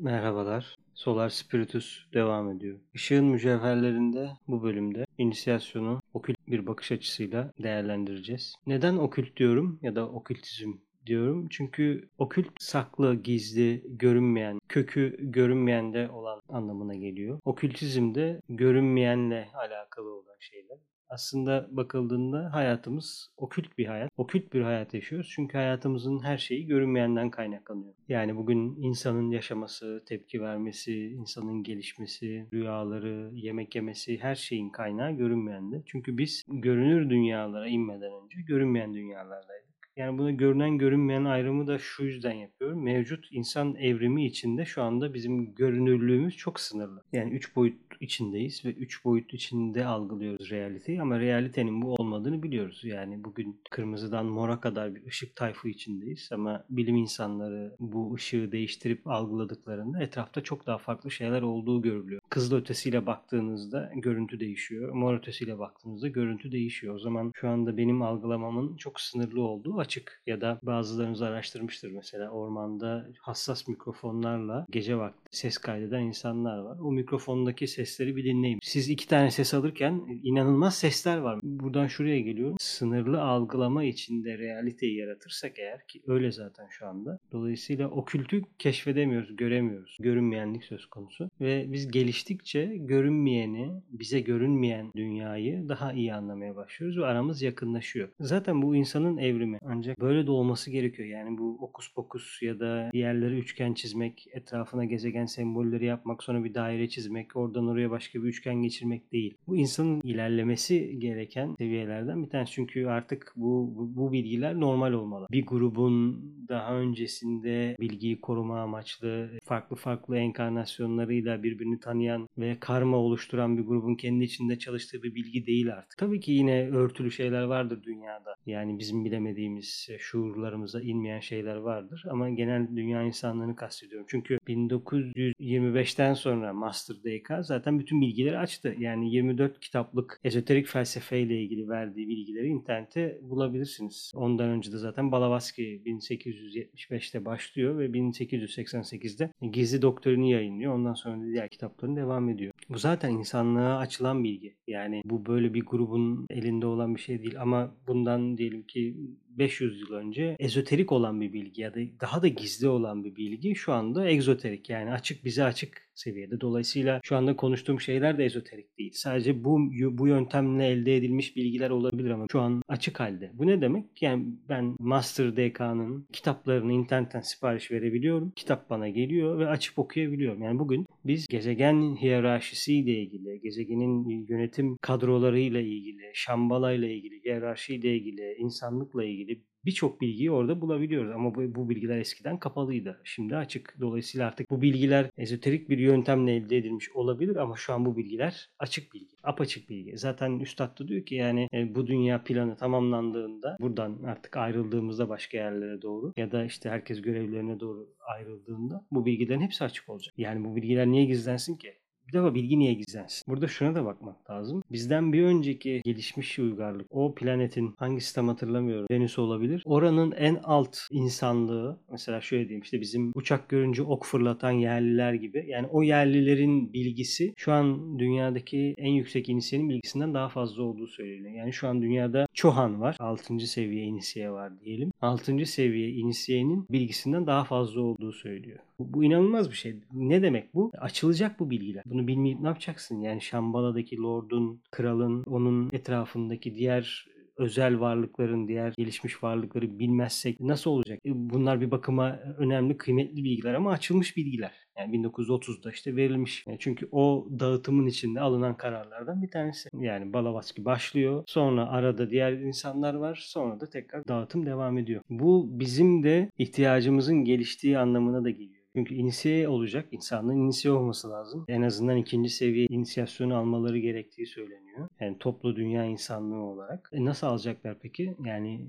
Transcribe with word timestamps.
Merhabalar. 0.00 0.76
Solar 0.94 1.28
Spiritus 1.28 2.04
devam 2.14 2.50
ediyor. 2.50 2.80
Işığın 2.94 3.24
mücevherlerinde 3.24 4.30
bu 4.48 4.62
bölümde 4.62 5.06
inisiyasyonu 5.18 6.00
okült 6.14 6.36
bir 6.48 6.66
bakış 6.66 6.92
açısıyla 6.92 7.52
değerlendireceğiz. 7.62 8.54
Neden 8.66 8.96
okült 8.96 9.36
diyorum 9.36 9.78
ya 9.82 9.96
da 9.96 10.08
okültizm 10.08 10.72
diyorum? 11.06 11.48
Çünkü 11.50 12.08
okült 12.18 12.46
saklı, 12.58 13.14
gizli, 13.14 13.84
görünmeyen, 13.88 14.58
kökü 14.68 15.16
görünmeyende 15.20 16.10
olan 16.10 16.40
anlamına 16.48 16.94
geliyor. 16.94 17.40
Okültizm 17.44 18.14
de 18.14 18.40
görünmeyenle 18.48 19.48
alakalı 19.54 20.14
olan 20.14 20.36
şeyler 20.40 20.78
aslında 21.10 21.68
bakıldığında 21.70 22.52
hayatımız 22.52 23.30
okült 23.36 23.78
bir 23.78 23.86
hayat. 23.86 24.10
Okült 24.16 24.52
bir 24.52 24.62
hayat 24.62 24.94
yaşıyoruz 24.94 25.30
çünkü 25.34 25.58
hayatımızın 25.58 26.22
her 26.22 26.38
şeyi 26.38 26.66
görünmeyenden 26.66 27.30
kaynaklanıyor. 27.30 27.94
Yani 28.08 28.36
bugün 28.36 28.76
insanın 28.82 29.30
yaşaması, 29.30 30.04
tepki 30.06 30.42
vermesi, 30.42 31.06
insanın 31.06 31.62
gelişmesi, 31.62 32.46
rüyaları, 32.52 33.30
yemek 33.34 33.74
yemesi 33.74 34.18
her 34.18 34.34
şeyin 34.34 34.70
kaynağı 34.70 35.12
görünmeyende. 35.12 35.82
Çünkü 35.86 36.18
biz 36.18 36.44
görünür 36.48 37.10
dünyalara 37.10 37.68
inmeden 37.68 38.12
önce 38.24 38.40
görünmeyen 38.46 38.94
dünyalardaydık. 38.94 39.70
Yani 39.96 40.18
bunu 40.18 40.36
görünen 40.36 40.78
görünmeyen 40.78 41.24
ayrımı 41.24 41.66
da 41.66 41.78
şu 41.78 42.04
yüzden 42.04 42.32
yapıyorum. 42.32 42.84
Mevcut 42.84 43.28
insan 43.30 43.74
evrimi 43.74 44.26
içinde 44.26 44.64
şu 44.64 44.82
anda 44.82 45.14
bizim 45.14 45.54
görünürlüğümüz 45.54 46.36
çok 46.36 46.60
sınırlı. 46.60 47.02
Yani 47.12 47.34
üç 47.34 47.56
boyut 47.56 47.76
içindeyiz 48.00 48.64
ve 48.64 48.72
üç 48.72 49.04
boyut 49.04 49.34
içinde 49.34 49.86
algılıyoruz 49.86 50.50
realiteyi 50.50 51.02
ama 51.02 51.20
realitenin 51.20 51.82
bu 51.82 51.94
olmadığını 51.94 52.42
biliyoruz. 52.42 52.80
Yani 52.84 53.24
bugün 53.24 53.60
kırmızıdan 53.70 54.26
mora 54.26 54.60
kadar 54.60 54.94
bir 54.94 55.06
ışık 55.06 55.36
tayfı 55.36 55.68
içindeyiz 55.68 56.28
ama 56.32 56.64
bilim 56.70 56.96
insanları 56.96 57.76
bu 57.80 58.14
ışığı 58.14 58.52
değiştirip 58.52 59.06
algıladıklarında 59.06 60.02
etrafta 60.02 60.40
çok 60.40 60.66
daha 60.66 60.78
farklı 60.78 61.10
şeyler 61.10 61.42
olduğu 61.42 61.82
görülüyor. 61.82 62.20
Kızıl 62.28 62.56
ötesiyle 62.56 63.06
baktığınızda 63.06 63.92
görüntü 63.96 64.40
değişiyor. 64.40 64.92
Mor 64.92 65.14
ötesiyle 65.14 65.58
baktığınızda 65.58 66.08
görüntü 66.08 66.52
değişiyor. 66.52 66.94
O 66.94 66.98
zaman 66.98 67.32
şu 67.34 67.48
anda 67.48 67.76
benim 67.76 68.02
algılamamın 68.02 68.76
çok 68.76 69.00
sınırlı 69.00 69.42
olduğu 69.42 69.78
açık. 69.78 70.22
Ya 70.26 70.40
da 70.40 70.60
bazılarınız 70.62 71.22
araştırmıştır 71.22 71.90
mesela 71.90 72.30
ormanda 72.30 73.08
hassas 73.20 73.68
mikrofonlarla 73.68 74.66
gece 74.70 74.96
vakti 74.96 75.20
ses 75.30 75.58
kaydeden 75.58 76.02
insanlar 76.02 76.58
var. 76.58 76.78
O 76.78 76.92
mikrofondaki 76.92 77.66
sesleri 77.90 78.16
bir 78.16 78.24
dinleyin. 78.24 78.58
Siz 78.62 78.88
iki 78.88 79.08
tane 79.08 79.30
ses 79.30 79.54
alırken 79.54 80.20
inanılmaz 80.22 80.78
sesler 80.78 81.18
var. 81.18 81.40
Buradan 81.42 81.86
şuraya 81.86 82.20
geliyorum. 82.20 82.56
Sınırlı 82.58 83.22
algılama 83.22 83.84
içinde 83.84 84.38
realiteyi 84.38 84.96
yaratırsak 84.96 85.58
eğer 85.58 85.86
ki 85.86 86.02
öyle 86.06 86.32
zaten 86.32 86.66
şu 86.70 86.86
anda. 86.86 87.18
Dolayısıyla 87.32 87.88
okültü 87.88 88.42
keşfedemiyoruz, 88.58 89.36
göremiyoruz. 89.36 89.96
Görünmeyenlik 90.00 90.64
söz 90.64 90.86
konusu. 90.86 91.30
Ve 91.40 91.66
biz 91.68 91.90
geliştikçe 91.90 92.76
görünmeyeni, 92.76 93.70
bize 93.92 94.20
görünmeyen 94.20 94.92
dünyayı 94.96 95.68
daha 95.68 95.92
iyi 95.92 96.14
anlamaya 96.14 96.56
başlıyoruz 96.56 96.98
ve 96.98 97.06
aramız 97.06 97.42
yakınlaşıyor. 97.42 98.08
Zaten 98.20 98.62
bu 98.62 98.76
insanın 98.76 99.18
evrimi. 99.18 99.58
Ancak 99.64 100.00
böyle 100.00 100.26
de 100.26 100.30
olması 100.30 100.70
gerekiyor. 100.70 101.08
Yani 101.08 101.38
bu 101.38 101.58
okus 101.60 101.94
pokus 101.94 102.42
ya 102.42 102.60
da 102.60 102.90
yerleri 102.92 103.38
üçgen 103.38 103.74
çizmek, 103.74 104.26
etrafına 104.32 104.84
gezegen 104.84 105.26
sembolleri 105.26 105.84
yapmak, 105.84 106.22
sonra 106.22 106.44
bir 106.44 106.54
daire 106.54 106.88
çizmek, 106.88 107.36
oradan 107.36 107.68
oraya 107.68 107.79
başka 107.90 108.22
bir 108.22 108.28
üçgen 108.28 108.62
geçirmek 108.62 109.12
değil. 109.12 109.34
Bu 109.46 109.56
insanın 109.56 110.00
ilerlemesi 110.04 110.98
gereken 110.98 111.54
seviyelerden 111.58 112.22
bir 112.22 112.30
tanesi. 112.30 112.52
Çünkü 112.52 112.86
artık 112.86 113.32
bu, 113.36 113.72
bu, 113.76 113.96
bu 113.96 114.12
bilgiler 114.12 114.60
normal 114.60 114.92
olmalı. 114.92 115.26
Bir 115.30 115.46
grubun 115.46 116.24
daha 116.48 116.74
öncesinde 116.74 117.76
bilgiyi 117.80 118.20
koruma 118.20 118.60
amaçlı 118.60 119.30
farklı 119.44 119.76
farklı 119.76 120.16
enkarnasyonlarıyla 120.16 121.42
birbirini 121.42 121.80
tanıyan 121.80 122.28
ve 122.38 122.56
karma 122.60 122.96
oluşturan 122.96 123.58
bir 123.58 123.62
grubun 123.62 123.94
kendi 123.94 124.24
içinde 124.24 124.58
çalıştığı 124.58 125.02
bir 125.02 125.14
bilgi 125.14 125.46
değil 125.46 125.72
artık. 125.72 125.98
Tabii 125.98 126.20
ki 126.20 126.32
yine 126.32 126.70
örtülü 126.70 127.10
şeyler 127.10 127.42
vardır 127.42 127.82
dünyada. 127.82 128.34
Yani 128.46 128.78
bizim 128.78 129.04
bilemediğimiz, 129.04 129.88
şuurlarımıza 129.98 130.80
inmeyen 130.80 131.20
şeyler 131.20 131.56
vardır. 131.56 132.04
Ama 132.10 132.30
genel 132.30 132.76
dünya 132.76 133.02
insanlığını 133.02 133.56
kastediyorum. 133.56 134.06
Çünkü 134.10 134.38
1925'ten 134.48 136.14
sonra 136.14 136.52
Master 136.52 136.96
DK 136.96 137.32
zaten 137.40 137.69
bütün 137.78 138.00
bilgileri 138.00 138.38
açtı. 138.38 138.74
Yani 138.78 139.14
24 139.14 139.60
kitaplık 139.60 140.20
ezoterik 140.24 140.66
felsefeyle 140.66 141.42
ilgili 141.42 141.68
verdiği 141.68 142.08
bilgileri 142.08 142.46
internette 142.46 143.18
bulabilirsiniz. 143.22 144.12
Ondan 144.14 144.48
önce 144.48 144.72
de 144.72 144.78
zaten 144.78 145.12
Blavatsky 145.12 145.76
1875'te 145.76 147.24
başlıyor 147.24 147.78
ve 147.78 147.86
1888'de 147.86 149.30
Gizli 149.52 149.82
Doktorini 149.82 150.30
yayınlıyor. 150.30 150.74
Ondan 150.74 150.94
sonra 150.94 151.20
da 151.20 151.26
diğer 151.26 151.48
kitapların 151.48 151.96
devam 151.96 152.28
ediyor. 152.28 152.52
Bu 152.68 152.78
zaten 152.78 153.10
insanlığa 153.10 153.78
açılan 153.78 154.24
bilgi. 154.24 154.56
Yani 154.66 155.02
bu 155.04 155.26
böyle 155.26 155.54
bir 155.54 155.66
grubun 155.66 156.26
elinde 156.30 156.66
olan 156.66 156.94
bir 156.94 157.00
şey 157.00 157.22
değil 157.22 157.40
ama 157.40 157.76
bundan 157.86 158.38
diyelim 158.38 158.62
ki 158.62 158.96
500 159.30 159.80
yıl 159.80 159.92
önce 159.92 160.36
ezoterik 160.38 160.92
olan 160.92 161.20
bir 161.20 161.32
bilgi 161.32 161.62
ya 161.62 161.74
da 161.74 161.80
daha 162.00 162.22
da 162.22 162.28
gizli 162.28 162.68
olan 162.68 163.04
bir 163.04 163.16
bilgi 163.16 163.54
şu 163.54 163.72
anda 163.72 164.08
egzoterik 164.08 164.70
yani 164.70 164.92
açık 164.92 165.24
bize 165.24 165.44
açık 165.44 165.89
seviyede. 165.94 166.40
Dolayısıyla 166.40 167.00
şu 167.04 167.16
anda 167.16 167.36
konuştuğum 167.36 167.80
şeyler 167.80 168.18
de 168.18 168.24
ezoterik 168.24 168.78
değil. 168.78 168.92
Sadece 168.94 169.44
bu 169.44 169.58
bu 169.98 170.08
yöntemle 170.08 170.66
elde 170.66 170.96
edilmiş 170.96 171.36
bilgiler 171.36 171.70
olabilir 171.70 172.10
ama 172.10 172.26
şu 172.32 172.40
an 172.40 172.62
açık 172.68 173.00
halde. 173.00 173.30
Bu 173.34 173.46
ne 173.46 173.60
demek? 173.60 174.02
Yani 174.02 174.26
ben 174.48 174.76
Master 174.78 175.36
DK'nın 175.36 176.06
kitaplarını 176.12 176.72
internetten 176.72 177.20
sipariş 177.20 177.70
verebiliyorum. 177.70 178.30
Kitap 178.36 178.70
bana 178.70 178.88
geliyor 178.88 179.38
ve 179.38 179.48
açıp 179.48 179.78
okuyabiliyorum. 179.78 180.42
Yani 180.42 180.58
bugün 180.58 180.86
biz 181.04 181.26
gezegen 181.26 181.96
hiyerarşisiyle 181.96 182.92
ilgili, 182.92 183.40
gezegenin 183.40 184.26
yönetim 184.28 184.76
kadrolarıyla 184.76 185.60
ilgili, 185.60 186.10
Şambala 186.14 186.72
ile 186.72 186.94
ilgili, 186.94 187.24
hiyerarşiyle 187.24 187.96
ilgili, 187.96 188.34
insanlıkla 188.38 189.04
ilgili 189.04 189.40
birçok 189.64 190.00
bilgiyi 190.00 190.30
orada 190.30 190.60
bulabiliyoruz. 190.60 191.10
Ama 191.10 191.34
bu, 191.34 191.54
bu 191.54 191.68
bilgiler 191.68 191.98
eskiden 191.98 192.38
kapalıydı. 192.38 193.00
Şimdi 193.04 193.36
açık. 193.36 193.76
Dolayısıyla 193.80 194.28
artık 194.28 194.50
bu 194.50 194.62
bilgiler 194.62 195.10
ezoterik 195.18 195.68
bir 195.68 195.78
yöntemle 195.78 196.34
elde 196.36 196.56
edilmiş 196.56 196.90
olabilir 196.90 197.36
ama 197.36 197.56
şu 197.56 197.72
an 197.72 197.84
bu 197.86 197.96
bilgiler 197.96 198.50
açık 198.58 198.94
bilgi. 198.94 199.16
Apaçık 199.22 199.68
bilgi. 199.68 199.98
Zaten 199.98 200.38
Üstad 200.38 200.78
da 200.80 200.88
diyor 200.88 201.06
ki 201.06 201.14
yani 201.14 201.48
e, 201.52 201.74
bu 201.74 201.86
dünya 201.86 202.24
planı 202.24 202.56
tamamlandığında 202.56 203.56
buradan 203.60 204.02
artık 204.02 204.36
ayrıldığımızda 204.36 205.08
başka 205.08 205.38
yerlere 205.38 205.82
doğru 205.82 206.12
ya 206.16 206.32
da 206.32 206.44
işte 206.44 206.70
herkes 206.70 207.02
görevlerine 207.02 207.60
doğru 207.60 207.88
ayrıldığında 208.00 208.86
bu 208.90 209.06
bilgilerin 209.06 209.40
hepsi 209.40 209.64
açık 209.64 209.88
olacak. 209.88 210.14
Yani 210.16 210.44
bu 210.44 210.56
bilgiler 210.56 210.86
niye 210.86 211.04
gizlensin 211.04 211.56
ki? 211.56 211.79
Bir 212.10 212.18
defa 212.18 212.34
bilgi 212.34 212.58
niye 212.58 212.74
gizlensin? 212.74 213.22
Burada 213.28 213.48
şuna 213.48 213.74
da 213.74 213.84
bakmak 213.84 214.30
lazım. 214.30 214.62
Bizden 214.72 215.12
bir 215.12 215.22
önceki 215.22 215.80
gelişmiş 215.84 216.38
uygarlık, 216.38 216.86
o 216.90 217.14
planetin 217.14 217.74
hangi 217.78 218.00
sistem 218.00 218.28
hatırlamıyorum, 218.28 218.86
Venüs 218.90 219.18
olabilir. 219.18 219.62
Oranın 219.64 220.12
en 220.12 220.40
alt 220.44 220.76
insanlığı, 220.90 221.78
mesela 221.90 222.20
şöyle 222.20 222.44
diyeyim 222.48 222.62
işte 222.62 222.80
bizim 222.80 223.12
uçak 223.14 223.48
görünce 223.48 223.82
ok 223.82 224.04
fırlatan 224.04 224.50
yerliler 224.50 225.14
gibi. 225.14 225.44
Yani 225.48 225.66
o 225.66 225.82
yerlilerin 225.82 226.72
bilgisi 226.72 227.34
şu 227.36 227.52
an 227.52 227.98
dünyadaki 227.98 228.74
en 228.78 228.92
yüksek 228.92 229.28
inisiyenin 229.28 229.68
bilgisinden 229.68 230.14
daha 230.14 230.28
fazla 230.28 230.62
olduğu 230.62 230.86
söyleniyor. 230.86 231.34
Yani 231.34 231.52
şu 231.52 231.68
an 231.68 231.82
dünyada 231.82 232.26
Çohan 232.34 232.80
var. 232.80 232.96
6. 232.98 233.38
seviye 233.38 233.84
inisiye 233.84 234.30
var 234.30 234.60
diyelim. 234.60 234.92
6. 235.02 235.46
seviye 235.46 235.88
inisiyenin 235.90 236.66
bilgisinden 236.70 237.26
daha 237.26 237.44
fazla 237.44 237.80
olduğu 237.80 238.12
söylüyor. 238.12 238.58
Bu, 238.80 238.92
bu 238.92 239.04
inanılmaz 239.04 239.50
bir 239.50 239.56
şey. 239.56 239.76
Ne 239.92 240.22
demek 240.22 240.54
bu? 240.54 240.72
Açılacak 240.78 241.40
bu 241.40 241.50
bilgiler. 241.50 241.82
Bunu 241.86 242.06
bilmeyip 242.06 242.40
ne 242.40 242.48
yapacaksın? 242.48 243.00
Yani 243.00 243.20
Şambala'daki 243.20 243.98
lordun, 243.98 244.62
kralın, 244.70 245.24
onun 245.24 245.70
etrafındaki 245.72 246.54
diğer 246.54 247.06
özel 247.36 247.80
varlıkların, 247.80 248.48
diğer 248.48 248.74
gelişmiş 248.76 249.22
varlıkları 249.22 249.78
bilmezsek 249.78 250.40
nasıl 250.40 250.70
olacak? 250.70 250.98
E, 251.06 251.10
bunlar 251.14 251.60
bir 251.60 251.70
bakıma 251.70 252.18
önemli, 252.38 252.76
kıymetli 252.76 253.24
bilgiler 253.24 253.54
ama 253.54 253.70
açılmış 253.70 254.16
bilgiler. 254.16 254.52
Yani 254.78 254.96
1930'da 254.96 255.70
işte 255.70 255.96
verilmiş. 255.96 256.44
Yani 256.46 256.58
çünkü 256.60 256.88
o 256.92 257.28
dağıtımın 257.40 257.86
içinde 257.86 258.20
alınan 258.20 258.56
kararlardan 258.56 259.22
bir 259.22 259.30
tanesi. 259.30 259.68
Yani 259.74 260.12
Balavatsky 260.12 260.64
başlıyor. 260.64 261.24
Sonra 261.26 261.68
arada 261.68 262.10
diğer 262.10 262.32
insanlar 262.32 262.94
var. 262.94 263.22
Sonra 263.26 263.60
da 263.60 263.70
tekrar 263.70 264.08
dağıtım 264.08 264.46
devam 264.46 264.78
ediyor. 264.78 265.02
Bu 265.10 265.48
bizim 265.60 266.02
de 266.02 266.30
ihtiyacımızın 266.38 267.24
geliştiği 267.24 267.78
anlamına 267.78 268.24
da 268.24 268.30
geliyor. 268.30 268.59
Çünkü 268.76 268.94
inisiye 268.94 269.48
olacak. 269.48 269.88
insanların 269.90 270.38
inisiye 270.38 270.74
olması 270.74 271.10
lazım. 271.10 271.44
En 271.48 271.62
azından 271.62 271.96
ikinci 271.96 272.30
seviye 272.30 272.66
inisiyasyonu 272.70 273.36
almaları 273.36 273.78
gerektiği 273.78 274.26
söyleniyor. 274.26 274.88
Yani 275.00 275.18
toplu 275.18 275.56
dünya 275.56 275.84
insanlığı 275.84 276.42
olarak. 276.42 276.90
E 276.92 277.04
nasıl 277.04 277.26
alacaklar 277.26 277.78
peki? 277.82 278.16
Yani 278.24 278.66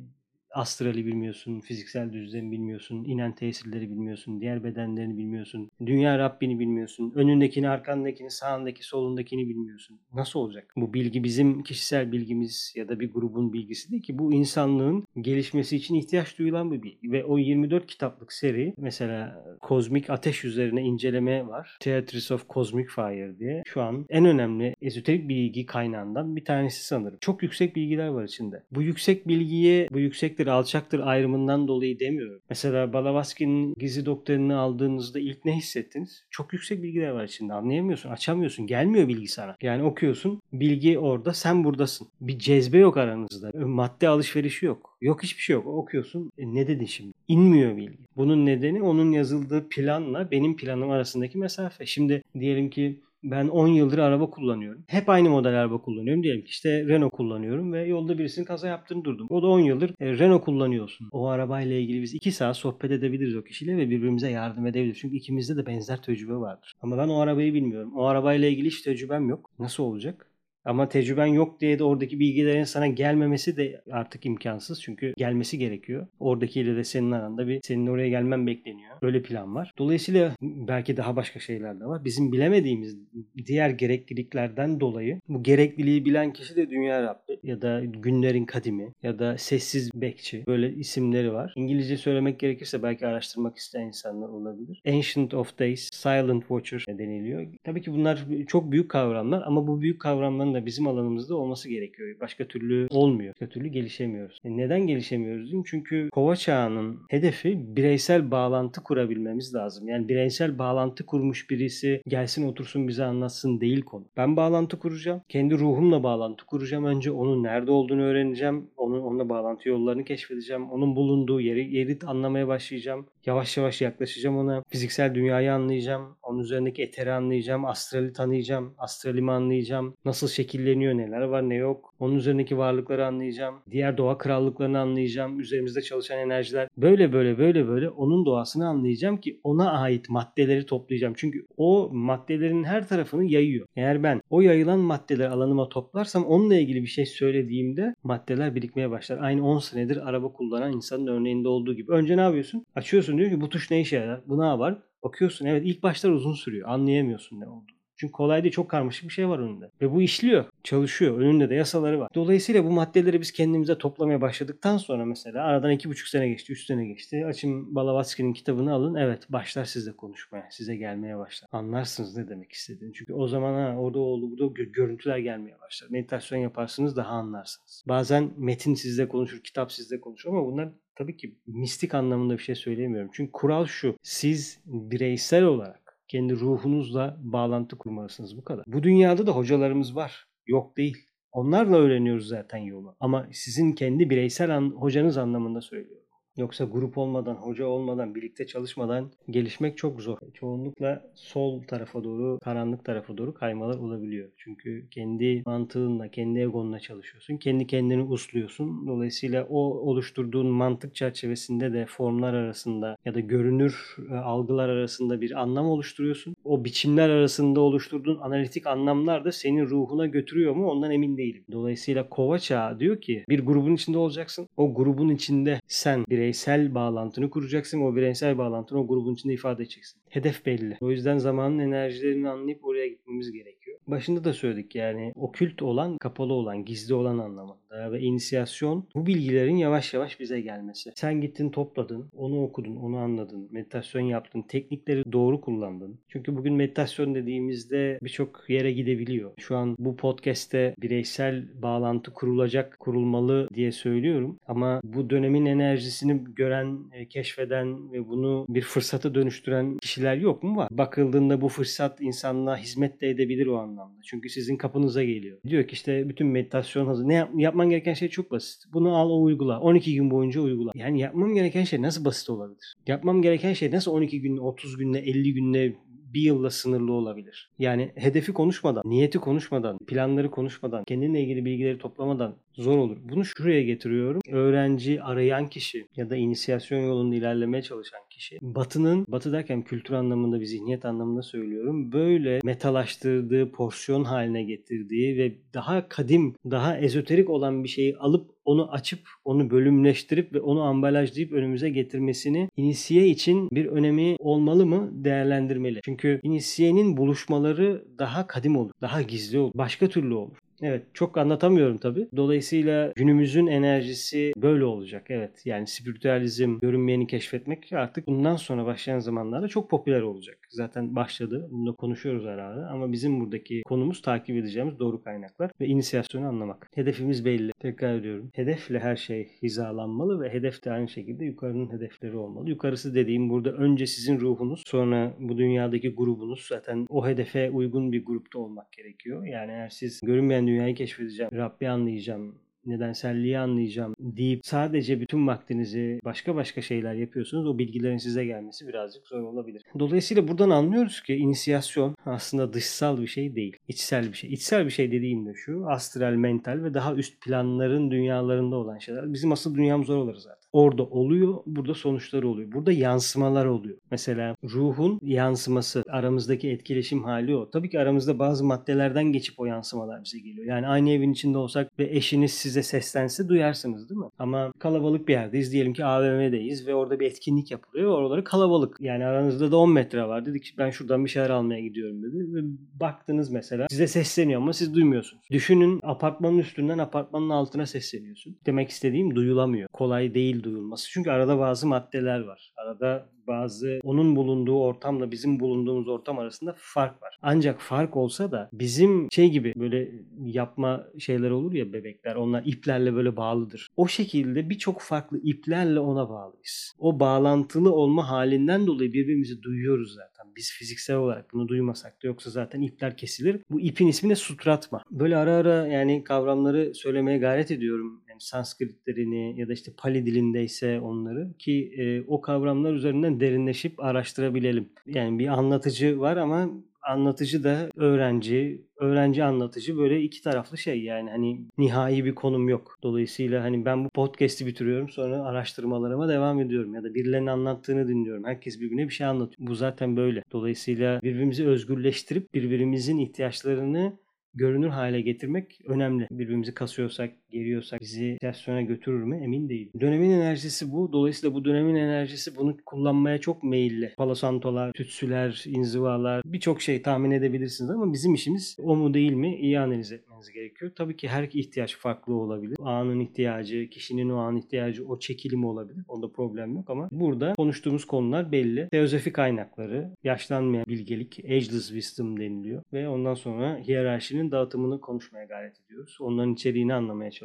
astrali 0.54 1.06
bilmiyorsun, 1.06 1.60
fiziksel 1.60 2.14
düzlemi 2.14 2.52
bilmiyorsun, 2.52 3.04
inen 3.04 3.36
tesirleri 3.36 3.90
bilmiyorsun, 3.90 4.42
diğer 4.42 4.64
bedenlerini 4.64 5.18
bilmiyorsun, 5.18 5.72
dünya 5.86 6.20
Rabbini 6.20 6.60
bilmiyorsun, 6.60 7.12
önündekini, 7.16 7.70
arkandakini, 7.70 8.32
sağındaki, 8.32 8.88
solundakini 8.88 9.50
bilmiyorsun. 9.50 10.00
Nasıl 10.14 10.40
olacak? 10.40 10.74
Bu 10.76 10.94
bilgi 10.94 11.24
bizim 11.24 11.64
kişisel 11.64 12.12
bilgimiz 12.12 12.74
ya 12.76 12.90
da 12.90 13.00
bir 13.00 13.12
grubun 13.12 13.54
bilgisi 13.54 13.92
değil 13.92 14.04
ki. 14.04 14.20
Bu 14.20 14.34
insanlığın 14.34 15.08
gelişmesi 15.22 15.76
için 15.76 15.96
ihtiyaç 15.96 16.40
duyulan 16.40 16.72
bir 16.72 16.84
bilgi. 16.84 17.12
Ve 17.12 17.26
o 17.26 17.38
24 17.38 17.88
kitaplık 17.88 18.34
seri 18.34 18.74
mesela 18.78 19.44
kozmik 19.62 20.10
ateş 20.10 20.46
üzerine 20.46 20.82
inceleme 20.82 21.48
var. 21.48 21.78
Theatris 21.80 22.32
of 22.32 22.50
Cosmic 22.50 22.88
Fire 22.88 23.40
diye. 23.40 23.64
Şu 23.66 23.82
an 23.82 24.06
en 24.10 24.26
önemli 24.26 24.76
ezoterik 24.82 25.30
bilgi 25.30 25.66
kaynağından 25.66 26.36
bir 26.36 26.46
tanesi 26.46 26.86
sanırım. 26.86 27.18
Çok 27.22 27.44
yüksek 27.44 27.76
bilgiler 27.76 28.08
var 28.08 28.24
içinde. 28.24 28.64
Bu 28.72 28.82
yüksek 28.82 29.28
bilgiye 29.28 29.88
bu 29.92 30.00
yüksektir 30.42 30.48
alçaktır 30.48 31.00
ayrımından 31.00 31.68
dolayı 31.68 32.00
demiyorum. 32.00 32.42
Mesela 32.50 32.94
Balavaski'nin 32.94 33.74
gizli 33.80 34.06
doktrinini 34.06 34.54
aldığınızda 34.54 35.20
ilk 35.20 35.46
ne 35.46 35.58
hissettiniz? 35.58 36.24
Çok 36.32 36.54
yüksek 36.54 36.84
bilgiler 36.84 37.10
var 37.10 37.24
içinde. 37.24 37.54
Anlayamıyorsun, 37.54 38.10
açamıyorsun. 38.10 38.68
Gelmiyor 38.68 39.08
bilgi 39.08 39.28
sana. 39.28 39.56
Yani 39.62 39.84
okuyorsun. 39.84 40.42
Bilgi 40.54 41.00
orada, 41.00 41.34
sen 41.34 41.64
buradasın. 41.64 42.08
Bir 42.22 42.40
cezbe 42.40 42.78
yok 42.78 42.98
aranızda. 42.98 43.52
Madde 43.66 44.08
alışverişi 44.08 44.66
yok. 44.66 44.98
Yok 45.02 45.24
hiçbir 45.24 45.42
şey 45.42 45.54
yok. 45.54 45.68
Okuyorsun. 45.68 46.32
E 46.38 46.46
ne 46.56 46.68
dedin 46.68 46.86
şimdi? 46.86 47.14
İnmiyor 47.28 47.78
bilgi. 47.78 48.06
Bunun 48.18 48.46
nedeni 48.46 48.82
onun 48.82 49.12
yazıldığı 49.12 49.70
planla 49.70 50.32
benim 50.32 50.56
planım 50.56 50.90
arasındaki 50.90 51.38
mesafe. 51.38 51.86
Şimdi 51.86 52.24
diyelim 52.40 52.70
ki 52.70 53.00
ben 53.24 53.48
10 53.48 53.68
yıldır 53.68 53.98
araba 53.98 54.30
kullanıyorum. 54.30 54.84
Hep 54.88 55.10
aynı 55.10 55.30
model 55.30 55.60
araba 55.60 55.82
kullanıyorum. 55.82 56.24
Diyelim 56.24 56.42
ki 56.42 56.50
işte 56.50 56.88
Renault 56.88 57.12
kullanıyorum 57.12 57.74
ve 57.74 57.86
yolda 57.86 58.18
birisinin 58.18 58.46
kaza 58.46 58.68
yaptığını 58.68 59.04
durdum. 59.04 59.28
O 59.30 59.42
da 59.42 59.48
10 59.48 59.60
yıldır 59.60 59.90
e, 60.00 60.18
Renault 60.20 60.46
kullanıyorsun. 60.46 61.10
O 61.12 61.28
arabayla 61.28 61.76
ilgili 61.76 62.02
biz 62.02 62.14
2 62.14 62.32
saat 62.32 62.58
sohbet 62.58 62.92
edebiliriz 62.92 63.36
o 63.36 63.44
kişiyle 63.44 63.78
ve 63.78 63.90
birbirimize 63.90 64.32
yardım 64.32 64.68
edebiliriz. 64.68 64.98
Çünkü 64.98 65.16
ikimizde 65.16 65.58
de 65.58 65.66
benzer 65.66 66.02
tecrübe 66.02 66.36
vardır. 66.36 66.74
Ama 66.82 66.98
ben 66.98 67.08
o 67.08 67.20
arabayı 67.20 67.54
bilmiyorum. 67.54 67.92
O 67.96 68.06
arabayla 68.06 68.48
ilgili 68.48 68.68
hiç 68.68 68.82
tecrübem 68.82 69.30
yok. 69.30 69.50
Nasıl 69.60 69.84
olacak? 69.84 70.31
Ama 70.66 70.90
tecrüben 70.90 71.26
yok 71.26 71.60
diye 71.60 71.80
de 71.80 71.84
oradaki 71.84 72.20
bilgilerin 72.20 72.64
sana 72.64 72.88
gelmemesi 72.88 73.58
de 73.58 73.82
artık 73.92 74.26
imkansız. 74.26 74.82
Çünkü 74.82 75.14
gelmesi 75.18 75.58
gerekiyor. 75.58 76.08
Oradakiyle 76.20 76.76
de 76.76 76.84
senin 76.84 77.12
aranda 77.12 77.48
bir 77.48 77.60
senin 77.64 77.88
oraya 77.88 78.10
gelmen 78.10 78.48
bekleniyor. 78.48 78.92
Böyle 79.02 79.22
plan 79.22 79.56
var. 79.56 79.74
Dolayısıyla 79.78 80.36
belki 80.42 80.98
daha 80.98 81.16
başka 81.16 81.40
şeyler 81.40 81.80
de 81.80 81.86
var. 81.86 82.06
Bizim 82.06 82.32
bilemediğimiz 82.32 82.98
diğer 83.46 83.70
gerekliliklerden 83.70 84.80
dolayı 84.80 85.20
bu 85.30 85.44
gerekliliği 85.44 86.06
bilen 86.06 86.34
kişi 86.34 86.56
de 86.56 86.70
Dünya 86.70 87.04
Rabbi 87.04 87.40
ya 87.44 87.62
da 87.62 87.82
Günlerin 87.86 88.46
Kadimi 88.46 88.94
ya 89.04 89.20
da 89.20 89.38
Sessiz 89.38 89.92
Bekçi 89.94 90.44
böyle 90.48 90.74
isimleri 90.74 91.34
var. 91.34 91.54
İngilizce 91.56 91.98
söylemek 91.98 92.40
gerekirse 92.40 92.84
belki 92.84 93.08
araştırmak 93.08 93.58
isteyen 93.58 93.88
insanlar 93.88 94.30
olabilir. 94.30 94.82
Ancient 94.88 95.34
of 95.34 95.60
Days, 95.60 95.90
Silent 95.94 96.42
Watcher 96.42 96.86
deniliyor. 96.98 97.48
Tabii 97.64 97.82
ki 97.82 97.94
bunlar 97.94 98.26
çok 98.48 98.72
büyük 98.72 98.92
kavramlar 98.92 99.42
ama 99.46 99.68
bu 99.68 99.82
büyük 99.82 100.02
kavramların 100.02 100.51
da 100.54 100.66
bizim 100.66 100.88
alanımızda 100.88 101.36
olması 101.36 101.70
gerekiyor. 101.70 102.16
Başka 102.22 102.48
türlü 102.48 102.88
olmuyor. 102.90 103.34
Başka 103.34 103.50
türlü 103.50 103.68
gelişemiyoruz. 103.68 104.40
E 104.46 104.58
neden 104.58 104.88
gelişemiyoruz? 104.88 105.52
Çünkü 105.66 106.10
kova 106.12 106.36
çağının 106.36 107.00
hedefi 107.10 107.76
bireysel 107.76 108.32
bağlantı 108.32 108.84
kurabilmemiz 108.84 109.56
lazım. 109.56 109.88
Yani 109.88 110.10
bireysel 110.10 110.60
bağlantı 110.60 111.06
kurmuş 111.06 111.50
birisi 111.50 112.02
gelsin 112.08 112.48
otursun 112.48 112.88
bize 112.88 113.04
anlatsın 113.04 113.62
değil 113.62 113.82
konu. 113.82 114.06
Ben 114.18 114.36
bağlantı 114.36 114.80
kuracağım. 114.80 115.22
Kendi 115.30 115.56
ruhumla 115.56 116.04
bağlantı 116.04 116.46
kuracağım. 116.46 116.86
Önce 116.86 117.12
onun 117.12 117.44
nerede 117.44 117.72
olduğunu 117.72 118.02
öğreneceğim. 118.02 118.68
Onun 118.92 119.02
onunla 119.02 119.30
bağlantı 119.30 119.70
yollarını 119.70 120.04
keşfedeceğim. 120.04 120.72
Onun 120.72 120.96
bulunduğu 120.96 121.42
yeri, 121.42 121.76
yeri 121.76 122.00
anlamaya 122.06 122.48
başlayacağım. 122.48 123.06
Yavaş 123.26 123.58
yavaş 123.58 123.82
yaklaşacağım 123.82 124.38
ona. 124.38 124.64
Fiziksel 124.70 125.16
dünyayı 125.16 125.54
anlayacağım. 125.54 126.18
Onun 126.24 126.40
üzerindeki 126.40 126.84
eteri 126.84 127.12
anlayacağım. 127.12 127.66
Astrali 127.66 128.14
tanıyacağım. 128.14 128.74
Astralimi 128.78 129.32
anlayacağım. 129.32 129.96
Nasıl 130.06 130.28
şekilleniyor, 130.28 130.94
neler 130.94 131.22
var 131.22 131.50
ne 131.50 131.56
yok. 131.56 131.94
Onun 132.00 132.16
üzerindeki 132.16 132.58
varlıkları 132.58 133.06
anlayacağım. 133.06 133.56
Diğer 133.72 133.98
doğa 133.98 134.18
krallıklarını 134.18 134.80
anlayacağım. 134.80 135.40
Üzerimizde 135.40 135.82
çalışan 135.82 136.20
enerjiler. 136.20 136.68
Böyle 136.78 137.14
böyle 137.14 137.38
böyle 137.38 137.68
böyle 137.68 137.90
onun 137.90 138.26
doğasını 138.26 138.68
anlayacağım 138.68 139.18
ki 139.18 139.40
ona 139.44 139.72
ait 139.72 140.10
maddeleri 140.10 140.66
toplayacağım. 140.66 141.14
Çünkü 141.18 141.46
o 141.58 141.90
maddelerin 141.94 142.64
her 142.64 142.88
tarafını 142.88 143.26
yayıyor. 143.26 143.68
Eğer 143.76 144.04
ben 144.04 144.22
o 144.30 144.42
yayılan 144.42 144.80
maddeleri 144.80 145.30
alanıma 145.30 145.70
toplarsam 145.70 146.26
onunla 146.26 146.56
ilgili 146.56 146.82
bir 146.82 146.88
şey 146.88 147.06
söylediğimde 147.06 147.94
maddeler 148.04 148.56
birikmeye 148.56 148.81
başlar. 148.90 149.18
Aynı 149.18 149.48
10 149.48 149.60
senedir 149.60 150.10
araba 150.10 150.32
kullanan 150.32 150.72
insanın 150.72 151.08
örneğinde 151.08 151.48
olduğu 151.48 151.74
gibi. 151.74 151.92
Önce 151.92 152.18
ne 152.18 152.22
yapıyorsun? 152.22 152.66
Açıyorsun 152.76 153.18
diyor 153.18 153.30
ki 153.30 153.42
bu 153.42 153.50
tuş 153.50 153.72
ne 153.72 153.82
işe 153.82 153.96
yarar? 153.96 154.22
Bu 154.28 154.40
ne 154.40 154.46
yapar? 154.46 154.78
Bakıyorsun 155.04 155.46
evet 155.46 155.64
ilk 155.66 155.84
başlar 155.84 156.10
uzun 156.10 156.34
sürüyor. 156.34 156.70
Anlayamıyorsun 156.70 157.40
ne 157.40 157.48
oldu. 157.48 157.72
Çünkü 158.02 158.12
kolay 158.12 158.44
değil 158.44 158.54
çok 158.54 158.70
karmaşık 158.70 159.08
bir 159.08 159.14
şey 159.14 159.30
var 159.30 159.40
önünde. 159.40 159.72
Ve 159.82 159.92
bu 159.92 160.02
işliyor. 160.02 160.46
Çalışıyor. 160.64 161.20
Önünde 161.20 161.50
de 161.50 161.56
yasaları 161.56 162.00
var. 162.00 162.10
Dolayısıyla 162.16 162.66
bu 162.66 162.72
maddeleri 162.72 163.22
biz 163.22 163.32
kendimize 163.32 163.78
toplamaya 163.78 164.22
başladıktan 164.22 164.78
sonra 164.78 165.06
mesela 165.06 165.44
aradan 165.44 165.72
iki 165.72 165.90
buçuk 165.90 166.08
sene 166.08 166.30
geçti, 166.30 166.54
üç 166.54 166.66
sene 166.66 166.86
geçti. 166.86 167.26
Açın 167.26 167.76
Balavatsky'nin 167.76 168.34
kitabını 168.34 168.74
alın. 168.74 168.96
Evet 168.96 169.32
başlar 169.32 169.66
sizle 169.66 169.92
konuşmaya. 169.92 170.48
Size 170.52 170.76
gelmeye 170.76 171.18
başlar. 171.18 171.50
Anlarsınız 171.52 172.18
ne 172.18 172.30
demek 172.30 172.52
istediğini. 172.52 172.94
Çünkü 172.94 173.14
o 173.14 173.28
zaman 173.28 173.54
ha, 173.54 173.78
orada 173.78 174.00
oldu 174.00 174.32
burada 174.32 174.64
görüntüler 174.64 175.18
gelmeye 175.18 175.60
başlar. 175.62 175.90
Meditasyon 175.90 176.40
yaparsınız 176.40 176.96
daha 176.96 177.12
anlarsınız. 177.12 177.84
Bazen 177.88 178.32
metin 178.38 178.74
sizle 178.74 179.08
konuşur, 179.08 179.40
kitap 179.44 179.72
sizle 179.72 180.02
konuşur 180.02 180.30
ama 180.30 180.46
bunlar 180.46 180.70
tabii 180.96 181.18
ki 181.18 181.36
mistik 181.48 181.94
anlamında 181.94 182.38
bir 182.38 182.44
şey 182.44 182.56
söyleyemiyorum. 182.56 183.12
Çünkü 183.14 183.32
kural 183.32 183.66
şu. 183.66 183.96
Siz 184.04 184.60
bireysel 184.66 185.44
olarak 185.44 185.81
kendi 186.12 186.36
ruhunuzla 186.36 187.18
bağlantı 187.20 187.78
kurmalısınız 187.78 188.38
bu 188.38 188.44
kadar. 188.44 188.64
Bu 188.68 188.84
dünyada 188.84 189.28
da 189.28 189.32
hocalarımız 189.32 189.96
var. 189.96 190.26
Yok 190.48 190.78
değil. 190.78 190.98
Onlarla 191.32 191.78
öğreniyoruz 191.78 192.28
zaten 192.28 192.58
yolu. 192.58 192.96
Ama 193.00 193.28
sizin 193.32 193.72
kendi 193.72 194.10
bireysel 194.10 194.58
an, 194.58 194.72
hocanız 194.76 195.18
anlamında 195.18 195.62
söylüyorum. 195.62 196.01
Yoksa 196.38 196.66
grup 196.66 196.98
olmadan, 196.98 197.36
hoca 197.36 197.66
olmadan, 197.66 198.16
birlikte 198.16 198.48
çalışmadan 198.48 199.12
gelişmek 199.30 199.78
çok 199.78 200.02
zor. 200.02 200.18
Çoğunlukla 200.34 201.12
sol 201.16 201.64
tarafa 201.64 202.04
doğru, 202.04 202.40
karanlık 202.40 202.86
tarafa 202.86 203.18
doğru 203.18 203.34
kaymalar 203.34 203.78
olabiliyor. 203.78 204.30
Çünkü 204.38 204.88
kendi 204.92 205.44
mantığınla, 205.46 206.08
kendi 206.08 206.40
egonla 206.40 206.80
çalışıyorsun. 206.80 207.38
Kendi 207.38 207.68
kendini 207.68 208.04
usluyorsun. 208.04 208.88
Dolayısıyla 208.88 209.48
o 209.50 209.60
oluşturduğun 209.60 210.48
mantık 210.48 210.96
çerçevesinde 210.96 211.74
de 211.74 211.86
formlar 211.86 212.34
arasında 212.34 212.96
ya 213.06 213.16
da 213.16 213.20
görünür 213.20 213.98
e, 214.12 214.14
algılar 214.14 214.70
arasında 214.70 215.22
bir 215.22 215.42
anlam 215.42 215.66
oluşturuyorsun. 215.66 216.36
O 216.44 216.66
biçimler 216.66 217.10
arasında 217.10 217.60
oluşturduğun 217.60 218.20
analitik 218.20 218.68
anlamlar 218.68 219.26
da 219.26 219.32
senin 219.32 219.66
ruhuna 219.66 220.06
götürüyor 220.06 220.56
mu 220.56 220.70
ondan 220.70 220.92
emin 220.92 221.18
değilim. 221.18 221.44
Dolayısıyla 221.52 222.10
kova 222.10 222.40
çağı 222.40 222.80
diyor 222.80 223.02
ki 223.02 223.26
bir 223.30 223.46
grubun 223.46 223.76
içinde 223.76 223.98
olacaksın. 223.98 224.48
O 224.58 224.74
grubun 224.74 225.10
içinde 225.10 225.60
sen 225.68 226.06
bir 226.10 226.21
bireysel 226.22 226.76
bağlantını 226.76 227.30
kuracaksın. 227.30 227.82
O 227.82 227.96
bireysel 227.96 228.38
bağlantını 228.38 228.80
o 228.80 228.88
grubun 228.88 229.14
içinde 229.14 229.34
ifade 229.34 229.64
edeceksin. 229.64 230.02
Hedef 230.10 230.46
belli. 230.46 230.78
O 230.82 230.92
yüzden 230.92 231.18
zamanın 231.18 231.60
enerjilerini 231.60 232.30
anlayıp 232.30 232.66
oraya 232.66 232.88
gitmemiz 232.88 233.32
gerekiyor. 233.32 233.78
Başında 233.88 234.24
da 234.24 234.34
söyledik 234.34 234.76
yani 234.76 235.12
okült 235.16 235.62
olan, 235.62 235.98
kapalı 235.98 236.34
olan, 236.34 236.66
gizli 236.66 236.94
olan 236.94 237.18
anlamında 237.18 237.61
ve 237.72 238.00
inisiyasyon 238.00 238.88
bu 238.96 239.06
bilgilerin 239.06 239.56
yavaş 239.56 239.94
yavaş 239.94 240.20
bize 240.20 240.42
gelmesi. 240.42 240.92
Sen 240.96 241.22
gittin 241.22 241.50
topladın, 241.50 242.10
onu 242.16 242.44
okudun, 242.44 242.76
onu 242.76 242.98
anladın, 242.98 243.48
meditasyon 243.52 244.02
yaptın, 244.02 244.42
teknikleri 244.42 245.12
doğru 245.12 245.42
kullandın. 245.42 246.00
Çünkü 246.08 246.38
bugün 246.38 246.54
meditasyon 246.54 247.16
dediğimizde 247.16 248.00
birçok 248.04 248.50
yere 248.50 248.72
gidebiliyor. 248.72 249.32
Şu 249.40 249.58
an 249.58 249.76
bu 249.80 249.96
podcast'te 249.96 250.76
bireysel 250.82 251.62
bağlantı 251.62 252.14
kurulacak, 252.14 252.80
kurulmalı 252.80 253.48
diye 253.54 253.72
söylüyorum. 253.72 254.38
Ama 254.48 254.82
bu 254.84 255.10
dönemin 255.10 255.46
enerjisini 255.46 256.24
gören, 256.36 256.80
e, 256.94 257.08
keşfeden 257.08 257.92
ve 257.94 258.08
bunu 258.08 258.46
bir 258.50 258.62
fırsata 258.62 259.16
dönüştüren 259.16 259.78
kişiler 259.78 260.16
yok 260.16 260.44
mu? 260.44 260.58
Var. 260.58 260.68
Bakıldığında 260.72 261.42
bu 261.42 261.50
fırsat 261.50 262.02
insanlığa 262.02 262.58
hizmet 262.58 263.02
de 263.02 263.10
edebilir 263.10 263.48
o 263.48 263.58
anlamda. 263.58 264.02
Çünkü 264.06 264.30
sizin 264.30 264.58
kapınıza 264.58 265.04
geliyor. 265.04 265.38
Diyor 265.48 265.68
ki 265.68 265.74
işte 265.74 266.10
bütün 266.10 266.28
meditasyon 266.28 266.86
hazır. 266.86 267.08
Ne 267.08 267.14
yap- 267.14 267.30
yapman 267.62 267.70
gereken 267.70 267.94
şey 267.94 268.10
çok 268.10 268.32
basit. 268.32 268.64
Bunu 268.74 268.96
al 268.96 269.10
o 269.10 269.24
uygula. 269.24 269.60
12 269.60 269.96
gün 269.96 270.12
boyunca 270.12 270.42
uygula. 270.42 270.72
Yani 270.76 271.00
yapmam 271.00 271.34
gereken 271.34 271.64
şey 271.64 271.82
nasıl 271.82 272.06
basit 272.06 272.30
olabilir? 272.30 272.76
Yapmam 272.88 273.22
gereken 273.22 273.54
şey 273.54 273.72
nasıl 273.72 273.92
12 273.92 274.22
günle, 274.22 274.42
30 274.42 274.78
günle, 274.78 275.00
50 275.00 275.34
günle 275.34 275.76
bir 276.14 276.22
yılla 276.22 276.50
sınırlı 276.50 276.94
olabilir. 276.94 277.50
Yani 277.60 277.92
hedefi 277.96 278.34
konuşmadan, 278.34 278.84
niyeti 278.86 279.18
konuşmadan, 279.18 279.78
planları 279.78 280.32
konuşmadan, 280.32 280.84
kendinle 280.84 281.22
ilgili 281.22 281.46
bilgileri 281.46 281.78
toplamadan 281.78 282.36
zor 282.54 282.78
olur. 282.78 282.98
Bunu 283.04 283.26
şuraya 283.26 283.64
getiriyorum. 283.64 284.22
Öğrenci 284.32 285.02
arayan 285.02 285.50
kişi 285.50 285.88
ya 285.96 286.10
da 286.10 286.16
inisiyasyon 286.16 286.80
yolunda 286.80 287.16
ilerlemeye 287.16 287.64
çalışan 287.64 288.02
kişi 288.10 288.38
batının, 288.42 289.06
batı 289.08 289.32
derken 289.32 289.62
kültür 289.62 289.94
anlamında 289.94 290.40
bir 290.40 290.46
zihniyet 290.46 290.86
anlamında 290.86 291.22
söylüyorum. 291.22 291.92
Böyle 291.92 292.40
metalaştırdığı, 292.44 293.52
porsiyon 293.52 294.04
haline 294.04 294.44
getirdiği 294.44 295.18
ve 295.18 295.36
daha 295.54 295.90
kadim, 295.90 296.36
daha 296.52 296.78
ezoterik 296.78 297.30
olan 297.30 297.64
bir 297.64 297.70
şeyi 297.70 297.98
alıp 297.98 298.31
onu 298.46 298.72
açıp 298.72 299.00
onu 299.26 299.50
bölümleştirip 299.50 300.34
ve 300.34 300.40
onu 300.42 300.62
ambalajlayıp 300.62 301.32
önümüze 301.32 301.70
getirmesini 301.70 302.50
inisiye 302.58 303.08
için 303.08 303.50
bir 303.52 303.66
önemi 303.66 304.16
olmalı 304.20 304.66
mı 304.66 304.90
değerlendirmeli. 304.94 305.80
Çünkü 305.86 306.20
inisiyenin 306.24 306.98
buluşmaları 306.98 307.86
daha 307.98 308.28
kadim 308.28 308.58
olur, 308.58 308.72
daha 308.82 309.02
gizli 309.02 309.40
olur, 309.40 309.52
başka 309.56 309.90
türlü 309.90 310.14
olur. 310.14 310.38
Evet 310.62 310.84
çok 310.94 311.18
anlatamıyorum 311.18 311.78
tabii. 311.78 312.08
Dolayısıyla 312.16 312.94
günümüzün 312.96 313.48
enerjisi 313.48 314.34
böyle 314.38 314.66
olacak. 314.66 315.06
Evet 315.10 315.46
yani 315.46 315.68
spiritüalizm, 315.68 316.60
görünmeyeni 316.60 317.08
keşfetmek 317.08 317.74
artık 317.74 318.08
bundan 318.08 318.36
sonra 318.36 318.66
başlayan 318.66 319.00
zamanlarda 319.00 319.48
çok 319.48 319.70
popüler 319.70 320.02
olacak. 320.02 320.38
Zaten 320.52 320.96
başladı. 320.96 321.48
Bunu 321.52 321.72
da 321.72 321.76
konuşuyoruz 321.76 322.26
ara. 322.26 322.68
Ama 322.70 322.92
bizim 322.92 323.20
buradaki 323.20 323.62
konumuz 323.62 324.02
takip 324.02 324.36
edeceğimiz 324.36 324.80
doğru 324.80 325.04
kaynaklar 325.04 325.52
ve 325.62 325.68
inisiyasyonu 325.68 326.28
anlamak. 326.28 326.68
Hedefimiz 326.76 327.26
belli. 327.26 327.52
Tekrar 327.60 327.96
ediyorum. 327.96 328.32
Hedefle 328.34 328.80
her 328.80 328.96
şey 328.96 329.30
hizalanmalı 329.44 330.22
ve 330.22 330.34
hedef 330.34 330.66
de 330.66 330.72
aynı 330.72 330.88
şekilde 330.88 331.26
yukarının 331.26 331.72
hedefleri 331.72 332.18
olmalı. 332.18 332.50
Yukarısı 332.50 332.96
dediğim 332.96 333.30
burada 333.30 333.52
önce 333.52 333.88
sizin 333.88 334.20
ruhunuz 334.20 334.64
sonra 334.66 335.14
bu 335.20 335.38
dünyadaki 335.38 335.90
grubunuz 335.90 336.46
zaten 336.50 336.88
o 336.90 337.08
hedefe 337.08 337.50
uygun 337.52 337.92
bir 337.92 338.06
grupta 338.06 338.40
olmak 338.40 338.72
gerekiyor. 338.72 339.26
Yani 339.26 339.52
eğer 339.52 339.70
siz 339.70 340.02
görünmeyen 340.04 340.48
dünyayı 340.48 340.76
keşfedeceğim, 340.76 341.32
Rabbi 341.34 341.70
anlayacağım, 341.70 342.36
nedenselliği 342.66 343.40
anlayacağım 343.40 343.94
deyip 344.00 344.42
sadece 344.44 345.00
bütün 345.00 345.28
vaktinizi 345.28 346.00
başka 346.06 346.36
başka 346.36 346.62
şeyler 346.62 346.94
yapıyorsunuz. 346.94 347.48
O 347.48 347.58
bilgilerin 347.58 347.98
size 347.98 348.26
gelmesi 348.26 348.68
birazcık 348.68 349.08
zor 349.08 349.22
olabilir. 349.22 349.62
Dolayısıyla 349.80 350.28
buradan 350.28 350.50
anlıyoruz 350.50 351.02
ki 351.02 351.16
inisiyasyon 351.16 351.96
aslında 352.06 352.54
dışsal 352.54 353.02
bir 353.02 353.08
şey 353.08 353.36
değil. 353.36 353.58
içsel 353.68 354.08
bir 354.08 354.18
şey. 354.18 354.34
İçsel 354.34 354.66
bir 354.66 354.72
şey 354.72 354.92
dediğim 354.92 355.26
de 355.26 355.34
şu. 355.34 355.66
Astral, 355.68 356.14
mental 356.14 356.64
ve 356.64 356.74
daha 356.74 356.96
üst 356.96 357.22
planların 357.22 357.92
dünyalarında 357.92 358.56
olan 358.56 358.78
şeyler. 358.78 359.14
Bizim 359.14 359.32
asıl 359.32 359.56
dünyamız 359.56 359.90
oraları 359.90 360.20
zaten. 360.20 360.41
Orada 360.54 360.84
oluyor, 360.84 361.38
burada 361.46 361.74
sonuçları 361.74 362.28
oluyor. 362.28 362.52
Burada 362.52 362.72
yansımalar 362.72 363.46
oluyor. 363.46 363.78
Mesela 363.92 364.36
ruhun 364.44 365.00
yansıması, 365.04 365.84
aramızdaki 365.90 366.50
etkileşim 366.50 367.04
hali 367.04 367.36
o. 367.36 367.50
Tabii 367.50 367.70
ki 367.70 367.80
aramızda 367.80 368.20
bazı 368.20 368.46
maddelerden 368.46 369.04
geçip 369.04 369.40
o 369.40 369.46
yansımalar 369.46 370.04
bize 370.04 370.20
geliyor. 370.20 370.46
Yani 370.46 370.68
aynı 370.68 370.90
evin 370.90 371.12
içinde 371.12 371.38
olsak 371.38 371.80
ve 371.80 371.90
eşiniz 371.90 372.32
size 372.32 372.64
seslense 372.64 373.30
duyarsınız 373.30 373.90
değil 373.90 374.00
mi? 374.00 374.08
Ama 374.20 374.52
kalabalık 374.60 375.08
bir 375.08 375.14
yerdeyiz. 375.14 375.52
Diyelim 375.52 375.74
ki 375.74 375.86
AVM'deyiz 375.86 376.68
ve 376.68 376.76
orada 376.76 377.00
bir 377.00 377.06
etkinlik 377.06 377.52
yapılıyor. 377.52 377.92
Oraları 377.92 378.24
kalabalık. 378.24 378.78
Yani 378.80 379.06
aranızda 379.06 379.52
da 379.52 379.58
10 379.58 379.72
metre 379.72 380.08
var. 380.08 380.26
Dedik 380.26 380.44
ki 380.44 380.52
ben 380.58 380.70
şuradan 380.70 381.06
bir 381.06 381.10
şeyler 381.10 381.30
almaya 381.30 381.62
gidiyorum 381.62 382.04
dedi. 382.04 382.34
Ve 382.34 382.40
baktınız 382.80 383.32
mesela 383.32 383.68
size 383.70 383.88
sesleniyor 383.88 384.42
ama 384.42 384.54
siz 384.54 384.76
duymuyorsunuz. 384.76 385.24
Düşünün 385.32 385.80
apartmanın 385.84 386.38
üstünden 386.38 386.78
apartmanın 386.78 387.30
altına 387.30 387.66
sesleniyorsun. 387.66 388.38
Demek 388.46 388.70
istediğim 388.70 389.16
duyulamıyor. 389.16 389.68
Kolay 389.74 390.14
değil 390.14 390.41
duyulması. 390.44 390.90
Çünkü 390.90 391.10
arada 391.10 391.40
bazı 391.40 391.68
maddeler 391.68 392.20
var. 392.20 392.54
Arada 392.58 393.10
bazı 393.28 393.80
onun 393.84 394.16
bulunduğu 394.16 394.60
ortamla 394.60 395.12
bizim 395.12 395.40
bulunduğumuz 395.40 395.88
ortam 395.88 396.20
arasında 396.20 396.56
fark 396.58 397.04
var. 397.04 397.18
Ancak 397.22 397.62
fark 397.62 397.98
olsa 397.98 398.32
da 398.32 398.50
bizim 398.54 399.12
şey 399.12 399.30
gibi 399.30 399.54
böyle 399.56 399.92
yapma 400.20 400.88
şeyler 401.00 401.30
olur 401.30 401.54
ya 401.54 401.74
bebekler 401.74 402.16
onlar 402.16 402.44
iplerle 402.46 402.96
böyle 402.96 403.18
bağlıdır. 403.18 403.68
O 403.78 403.88
şekilde 403.88 404.50
birçok 404.50 404.82
farklı 404.82 405.20
iplerle 405.24 405.80
ona 405.80 406.10
bağlıyız. 406.10 406.74
O 406.80 407.00
bağlantılı 407.00 407.74
olma 407.74 408.10
halinden 408.10 408.68
dolayı 408.68 408.94
birbirimizi 408.94 409.44
duyuyoruz 409.44 409.94
zaten. 409.94 410.36
Biz 410.36 410.52
fiziksel 410.52 410.96
olarak 410.96 411.34
bunu 411.34 411.48
duymasak 411.48 412.04
da 412.04 412.08
yoksa 412.08 412.30
zaten 412.30 412.62
ipler 412.62 412.98
kesilir. 412.98 413.42
Bu 413.50 413.62
ipin 413.62 413.88
ismi 413.88 414.10
de 414.10 414.16
sutratma. 414.16 414.84
Böyle 414.92 415.18
ara 415.18 415.32
ara 415.36 415.68
yani 415.68 416.04
kavramları 416.04 416.76
söylemeye 416.76 417.18
gayret 417.18 417.52
ediyorum. 417.52 418.02
Sanskritlerini 418.22 419.40
ya 419.40 419.48
da 419.48 419.54
işte 419.54 419.72
Pali 419.78 420.06
dilindeyse 420.06 420.80
onları 420.80 421.34
ki 421.40 421.74
e, 421.78 422.02
o 422.02 422.22
kavramlar 422.22 422.74
üzerinden 422.74 423.20
derinleşip 423.20 423.80
araştırabilelim. 423.80 424.70
Yani 424.86 425.20
bir 425.20 425.28
anlatıcı 425.28 426.00
var 426.00 426.18
ama 426.18 426.50
anlatıcı 426.82 427.44
da 427.44 427.70
öğrenci, 427.76 428.62
öğrenci 428.78 429.24
anlatıcı 429.24 429.78
böyle 429.78 430.02
iki 430.02 430.22
taraflı 430.22 430.58
şey 430.58 430.84
yani 430.84 431.10
hani 431.10 431.48
nihai 431.58 432.06
bir 432.06 432.16
konum 432.16 432.50
yok. 432.50 432.80
Dolayısıyla 432.84 433.44
hani 433.44 433.66
ben 433.66 433.86
bu 433.86 433.90
podcast'i 433.90 434.46
bitiriyorum 434.46 434.90
sonra 434.90 435.24
araştırmalarıma 435.24 436.10
devam 436.10 436.40
ediyorum 436.40 436.76
ya 436.76 436.84
da 436.84 436.94
birilerinin 436.94 437.28
anlattığını 437.28 437.88
dinliyorum. 437.88 438.24
Herkes 438.24 438.60
birbirine 438.60 438.88
bir 438.88 438.94
şey 438.94 439.08
anlatıyor. 439.08 439.50
Bu 439.50 439.56
zaten 439.56 439.98
böyle. 439.98 440.24
Dolayısıyla 440.32 441.02
birbirimizi 441.02 441.48
özgürleştirip 441.48 442.34
birbirimizin 442.34 442.98
ihtiyaçlarını 442.98 443.94
görünür 444.34 444.70
hale 444.70 445.02
getirmek 445.02 445.60
önemli. 445.66 446.08
Birbirimizi 446.12 446.54
kasıyorsak, 446.54 447.14
geriyorsak 447.32 447.82
bizi 447.82 448.18
tersiyona 448.22 448.62
götürür 448.62 449.04
mü 449.04 449.18
emin 449.24 449.50
değilim. 449.50 449.72
Dönemin 449.80 450.12
enerjisi 450.12 450.72
bu. 450.72 450.92
Dolayısıyla 450.94 451.36
bu 451.36 451.46
dönemin 451.46 451.76
enerjisi 451.76 452.36
bunu 452.36 452.58
kullanmaya 452.66 453.18
çok 453.18 453.44
meyilli. 453.44 453.94
Palosantolar, 453.98 454.74
tütsüler, 454.74 455.44
inzivalar 455.48 456.22
birçok 456.26 456.62
şey 456.62 456.82
tahmin 456.82 457.12
edebilirsiniz 457.12 457.72
ama 457.72 457.94
bizim 457.94 458.14
işimiz 458.14 458.58
o 458.64 458.76
mu 458.76 458.94
değil 458.94 459.14
mi 459.14 459.36
iyi 459.36 459.60
analiz 459.60 459.92
etmeniz 459.92 460.30
gerekiyor. 460.30 460.72
Tabii 460.76 460.98
ki 460.98 461.08
her 461.08 461.24
ihtiyaç 461.24 461.78
farklı 461.78 462.14
olabilir. 462.14 462.58
Anın 462.64 463.00
ihtiyacı, 463.00 463.70
kişinin 463.70 464.10
o 464.10 464.18
an 464.18 464.38
ihtiyacı, 464.38 464.88
o 464.88 465.00
çekilimi 465.00 465.46
olabilir. 465.46 465.86
Onda 465.88 466.12
problem 466.12 466.56
yok 466.56 466.70
ama 466.70 466.90
burada 466.92 467.34
konuştuğumuz 467.34 467.86
konular 467.86 468.32
belli. 468.32 468.68
Teozofi 468.72 469.14
kaynakları, 469.14 469.92
yaşlanmayan 470.04 470.66
bilgelik, 470.68 471.20
ageless 471.26 471.68
wisdom 471.68 472.20
deniliyor 472.20 472.64
ve 472.74 472.88
ondan 472.90 473.14
sonra 473.14 473.60
hiyerarşinin 473.68 474.32
dağıtımını 474.32 474.82
konuşmaya 474.82 475.26
gayret 475.26 475.56
ediyoruz. 475.66 475.98
Onların 476.02 476.34
içeriğini 476.34 476.74
anlamaya 476.74 477.12
çalışıyoruz. 477.12 477.21